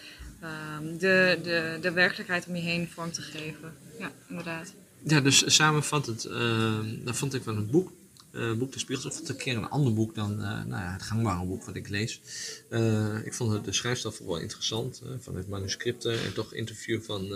ehm, 0.42 0.98
de, 0.98 1.40
de, 1.44 1.78
de 1.82 1.92
werkelijkheid 1.92 2.48
om 2.48 2.56
je 2.56 2.62
heen 2.62 2.90
vorm 2.90 3.12
te 3.12 3.22
geven. 3.22 3.74
Ja, 4.00 4.12
inderdaad. 4.30 4.74
Ja, 5.04 5.20
dus 5.20 5.56
samenvattend, 5.56 6.26
eh 6.26 6.80
dat 7.04 7.18
vond 7.18 7.34
ik 7.34 7.44
wel 7.44 7.56
een 7.56 7.70
boek. 7.70 7.92
Eh 8.34 8.54
boek 8.54 8.72
De 8.72 8.80
Spiegels. 8.80 9.16
Vond 9.16 9.28
het 9.28 9.38
een 9.38 9.44
keer 9.44 9.58
een 9.58 9.70
ander 9.70 9.94
boek 9.94 10.16
dan 10.16 10.32
eh, 10.32 10.48
nou 10.48 10.70
ja, 10.70 10.92
het 10.92 11.02
gangbare 11.02 11.46
boek 11.46 11.64
wat 11.64 11.76
ik 11.76 11.90
lees. 11.90 12.22
Eh, 12.70 13.26
ik 13.26 13.34
vond 13.34 13.66
de 13.66 13.72
schrijfstof 13.72 14.20
wel 14.20 14.38
interessant. 14.38 15.02
vanuit 15.20 15.48
manuscripten 15.48 16.24
en 16.24 16.34
toch 16.34 16.54
interview 16.54 17.02
van 17.02 17.28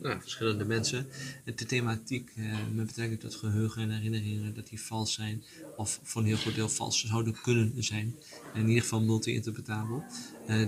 nou, 0.00 0.20
verschillende 0.20 0.64
mensen. 0.64 1.06
En 1.44 1.52
de 1.56 1.64
thematiek 1.64 2.32
met 2.72 2.86
betrekking 2.86 3.20
tot 3.20 3.34
geheugen 3.34 3.82
en 3.82 3.90
herinneringen, 3.90 4.54
dat 4.54 4.68
die 4.68 4.80
vals 4.80 5.12
zijn. 5.12 5.44
Of 5.76 6.00
voor 6.02 6.20
een 6.20 6.26
heel 6.26 6.36
groot 6.36 6.54
deel 6.54 6.68
vals 6.68 7.04
zouden 7.06 7.40
kunnen 7.42 7.84
zijn. 7.84 8.16
In 8.54 8.68
ieder 8.68 8.82
geval 8.82 9.00
multi-interpretabel. 9.00 10.04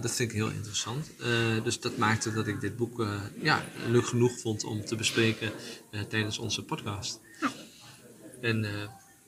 Dat 0.01 0.15
vind 0.15 0.31
ik 0.31 0.33
heel 0.33 0.51
interessant. 0.51 1.11
Dus 1.65 1.81
dat 1.81 1.97
maakte 1.97 2.33
dat 2.33 2.47
ik 2.47 2.61
dit 2.61 2.77
boek 2.77 3.07
ja, 3.43 3.65
leuk 3.89 4.07
genoeg 4.07 4.41
vond 4.41 4.65
om 4.65 4.85
te 4.85 4.97
bespreken 4.97 5.53
tijdens 6.09 6.39
onze 6.39 6.65
podcast. 6.65 7.21
En 8.41 8.67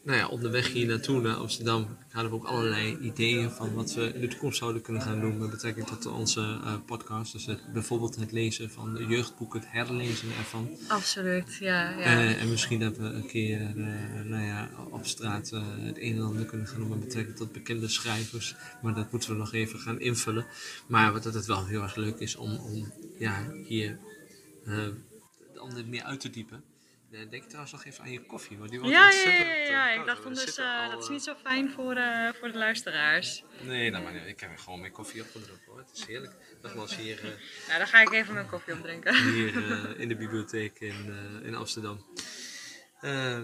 nou 0.05 0.19
ja, 0.19 0.29
onderweg 0.29 0.73
hier 0.73 0.87
naartoe 0.87 1.21
naar 1.21 1.35
Amsterdam 1.35 1.97
hadden 2.11 2.33
we 2.33 2.37
ook 2.37 2.45
allerlei 2.45 2.99
ideeën 3.01 3.51
van 3.51 3.75
wat 3.75 3.95
we 3.95 4.12
in 4.14 4.21
de 4.21 4.29
toekomst 4.29 4.59
zouden 4.59 4.83
kunnen 4.83 5.03
gaan 5.03 5.21
doen 5.21 5.38
met 5.38 5.51
betrekking 5.51 5.87
tot 5.87 6.07
onze 6.07 6.40
eh, 6.40 6.75
podcast. 6.87 7.33
Dus 7.33 7.47
het, 7.47 7.73
bijvoorbeeld 7.73 8.17
het 8.17 8.33
lezen 8.33 8.71
van 8.71 8.95
de 8.95 9.07
jeugdboeken, 9.07 9.61
het 9.61 9.71
herlezen 9.71 10.29
ervan. 10.38 10.69
Absoluut, 10.88 11.57
ja. 11.61 11.90
ja. 11.90 11.99
Eh, 11.99 12.43
en 12.43 12.51
misschien 12.51 12.81
dat 12.81 12.97
we 12.97 13.05
een 13.05 13.27
keer 13.27 13.61
eh, 13.61 14.25
nou 14.25 14.45
ja, 14.45 14.71
op 14.90 15.07
straat 15.07 15.51
het 15.51 15.99
een 15.99 16.17
en 16.17 16.23
ander 16.23 16.45
kunnen 16.45 16.67
gaan 16.67 16.79
doen 16.81 16.88
met 16.88 17.01
betrekking 17.01 17.37
tot 17.37 17.53
bekende 17.53 17.88
schrijvers. 17.88 18.55
Maar 18.83 18.95
dat 18.95 19.12
moeten 19.12 19.31
we 19.31 19.37
nog 19.37 19.53
even 19.53 19.79
gaan 19.79 20.01
invullen. 20.01 20.47
Maar 20.87 21.12
wat 21.12 21.23
dat 21.23 21.35
het 21.35 21.47
wel 21.47 21.67
heel 21.67 21.83
erg 21.83 21.97
leuk 21.97 22.19
is 22.19 22.37
om, 22.37 22.57
om 22.57 22.93
ja, 23.19 23.53
hier 23.67 23.99
om 25.59 25.75
dit 25.75 25.87
meer 25.87 26.03
uit 26.03 26.21
te 26.21 26.31
diepen. 26.31 26.74
Eh, 27.14 27.31
denk 27.31 27.44
trouwens 27.44 27.72
nog 27.72 27.85
even 27.85 28.05
aan 28.05 28.11
je 28.11 28.27
koffie, 28.27 28.59
want 28.59 28.70
die 28.70 28.81
wordt 28.81 28.94
ja, 28.94 29.11
ja, 29.11 29.31
ja, 29.31 29.44
eh, 29.44 29.68
ja. 29.68 29.87
koud, 29.87 30.00
Ik 30.00 30.07
dacht 30.07 30.44
dus, 30.44 30.59
eh, 30.59 30.90
dat 30.90 30.98
is 30.98 31.05
eh, 31.05 31.11
niet 31.11 31.22
zo 31.22 31.35
fijn 31.42 31.70
voor, 31.70 31.94
eh, 31.94 32.29
voor 32.38 32.53
de 32.53 32.59
luisteraars. 32.59 33.42
Nee, 33.61 33.90
nou, 33.90 34.05
maar 34.05 34.12
nee, 34.12 34.27
ik 34.27 34.40
heb 34.40 34.59
gewoon 34.59 34.81
mijn 34.81 34.92
koffie 34.92 35.22
opgedrukt 35.22 35.64
hoor. 35.66 35.79
Het 35.79 35.90
is 35.94 36.07
heerlijk. 36.07 36.33
Nogmaals 36.62 36.96
hier, 36.96 37.18
eh, 37.18 37.24
Nou, 37.68 37.79
dan 37.79 37.87
ga 37.87 38.00
ik 38.00 38.12
even 38.12 38.35
mijn 38.35 38.46
koffie 38.46 38.72
opdrinken. 38.74 39.14
hier 39.33 39.72
eh, 39.72 40.00
in 40.00 40.09
de 40.09 40.16
bibliotheek 40.16 40.81
in, 40.81 41.14
eh, 41.40 41.46
in 41.46 41.55
Amsterdam. 41.55 42.05
Eh, 43.00 43.40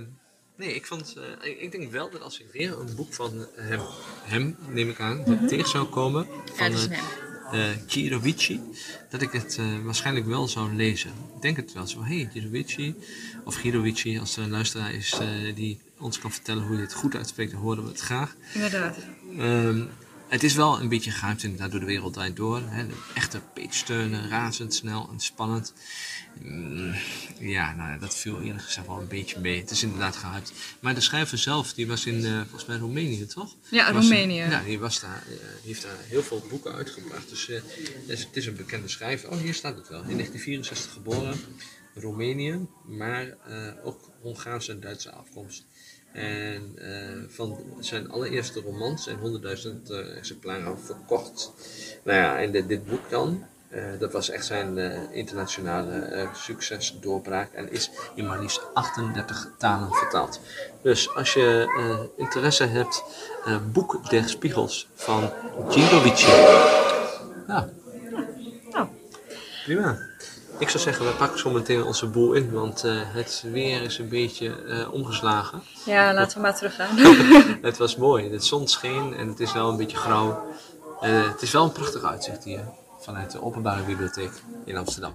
nee, 0.57 0.75
ik 0.75 0.87
vond, 0.87 1.17
eh, 1.43 1.63
ik, 1.63 1.73
denk 1.73 1.91
wel 1.91 2.11
dat 2.11 2.21
als 2.21 2.41
ik 2.41 2.47
weer 2.53 2.79
een 2.79 2.95
boek 2.97 3.13
van 3.13 3.47
hem, 3.55 3.81
hem 4.23 4.57
neem 4.69 4.89
ik 4.89 5.01
aan, 5.01 5.47
tegen 5.47 5.69
zou 5.69 5.87
komen, 5.89 6.27
van 6.55 6.71
dat 6.71 6.79
is 6.81 6.87
eh, 6.89 6.97
hem. 6.97 7.30
Eh, 7.53 7.65
Chirovici, 7.87 8.61
dat 9.11 9.23
ik 9.23 9.33
het 9.33 9.57
eh, 9.59 9.65
waarschijnlijk 9.85 10.27
wel 10.27 10.49
zou 10.49 10.75
lezen. 10.75 11.11
Ik 11.37 11.43
denk 11.43 11.57
het 11.57 11.73
wel 11.73 11.87
zo, 11.87 12.05
hey, 12.05 12.29
Chirovici, 12.33 12.95
of 13.45 13.55
Chirovici, 13.55 14.19
als 14.19 14.37
er 14.37 14.43
een 14.43 14.51
luisteraar 14.51 14.93
is 14.93 15.19
eh, 15.21 15.55
die 15.55 15.81
ons 15.99 16.19
kan 16.19 16.33
vertellen 16.33 16.67
hoe 16.67 16.77
je 16.77 16.83
het 16.83 16.95
goed 16.95 17.15
uitspreekt, 17.15 17.53
dan 17.53 17.61
horen 17.61 17.83
we 17.83 17.89
het 17.89 18.01
graag. 18.01 18.37
Inderdaad. 18.55 18.97
Ehm, 19.39 19.83
het 20.31 20.43
is 20.43 20.55
wel 20.55 20.81
een 20.81 20.89
beetje 20.89 21.11
gehyped 21.11 21.43
inderdaad 21.43 21.71
door 21.71 21.81
de 21.81 21.87
wereld 21.87 22.13
draait 22.13 22.37
door. 22.37 22.61
Hè. 22.65 22.87
De 22.87 22.95
echte 23.15 23.41
page 23.55 23.85
turner, 23.85 24.29
razendsnel 24.29 25.09
en 25.13 25.21
spannend. 25.21 25.73
Mm, 26.43 26.95
ja, 27.39 27.75
nou 27.75 27.99
dat 27.99 28.17
viel 28.17 28.41
eerlijk 28.41 28.65
gezegd 28.65 28.87
wel 28.87 29.01
een 29.01 29.09
beetje 29.09 29.41
mee. 29.41 29.61
Het 29.61 29.71
is 29.71 29.83
inderdaad 29.83 30.17
gehyped. 30.17 30.53
Maar 30.81 30.95
de 30.95 31.01
schrijver 31.01 31.39
zelf, 31.39 31.73
die 31.73 31.87
was 31.87 32.07
in, 32.07 32.25
eh, 32.25 32.41
volgens 32.41 32.67
mij 32.67 32.77
Roemenië, 32.77 33.27
toch? 33.27 33.57
Ja, 33.71 33.93
Was- 33.93 34.09
Roemenië. 34.09 34.35
Ja, 34.35 34.63
die, 34.63 34.79
was 34.79 35.01
daar, 35.01 35.25
die 35.29 35.39
heeft 35.63 35.83
daar 35.83 35.97
heel 36.05 36.23
veel 36.23 36.47
boeken 36.49 36.75
uitgebracht. 36.75 37.29
Dus 37.29 37.49
eh, 37.49 37.55
het, 37.55 38.19
is, 38.19 38.25
het 38.25 38.37
is 38.37 38.47
een 38.47 38.57
bekende 38.57 38.89
schrijver. 38.89 39.31
Oh, 39.31 39.39
hier 39.39 39.55
staat 39.55 39.77
het 39.77 39.89
wel. 39.89 40.01
In 40.01 40.17
1964 40.17 40.93
geboren, 40.93 41.41
Roemenië, 41.95 42.67
maar 42.87 43.37
ook 43.85 44.11
Hongaarse 44.21 44.73
en 44.73 44.81
Duitse 44.81 45.11
afkomst. 45.13 45.67
En 46.13 46.73
eh, 46.77 47.29
van 47.29 47.59
zijn 47.81 48.11
allereerste 48.11 48.61
roman 48.61 48.99
zijn 48.99 49.17
100.000 49.19 49.91
eh, 49.91 50.17
exemplaren 50.17 50.79
verkocht. 50.79 51.53
Nou 52.03 52.19
ja, 52.19 52.39
en 52.39 52.51
dit, 52.51 52.69
dit 52.69 52.87
boek 52.87 53.11
dan, 53.11 53.45
dat 53.99 54.13
was 54.13 54.31
echt 54.31 54.47
zijn 54.47 54.79
internationale 55.13 56.29
succesdoorbraak 56.35 57.53
en 57.53 57.73
is 57.73 57.91
in 58.15 58.27
maar 58.27 58.41
liefst 58.41 58.61
38 58.75 59.51
talen 59.59 59.93
vertaald. 59.93 60.41
Dus 60.83 61.15
als 61.15 61.33
je 61.33 62.13
interesse 62.17 62.65
hebt, 62.65 63.05
Boek 63.73 64.11
der 64.11 64.29
Spiegels 64.29 64.89
van 64.95 65.31
Gingovici. 65.69 66.31
Ja. 67.47 67.69
Nou. 68.71 68.89
Prima. 69.65 70.10
Ik 70.61 70.69
zou 70.69 70.83
zeggen, 70.83 71.07
we 71.07 71.13
pakken 71.13 71.39
zo 71.39 71.51
meteen 71.51 71.85
onze 71.85 72.07
boel 72.07 72.33
in, 72.33 72.53
want 72.53 72.85
uh, 72.85 73.01
het 73.05 73.45
weer 73.53 73.83
is 73.83 73.99
een 73.99 74.09
beetje 74.09 74.65
uh, 74.67 74.93
omgeslagen. 74.93 75.63
Ja, 75.85 76.15
laten 76.15 76.37
we 76.37 76.43
maar 76.43 76.57
teruggaan. 76.57 76.97
het 77.71 77.77
was 77.77 77.97
mooi. 77.97 78.31
De 78.31 78.41
zon 78.41 78.69
scheen 78.69 79.15
en 79.15 79.29
het 79.29 79.41
is 79.41 79.53
wel 79.53 79.71
een 79.71 79.77
beetje 79.77 79.97
grauw. 79.97 80.45
Uh, 81.03 81.29
het 81.29 81.43
is 81.43 81.53
wel 81.53 81.65
een 81.65 81.73
prachtig 81.73 82.03
uitzicht 82.03 82.45
hier 82.45 82.65
vanuit 82.99 83.31
de 83.31 83.43
Openbare 83.43 83.83
Bibliotheek 83.83 84.33
in 84.65 84.77
Amsterdam. 84.77 85.13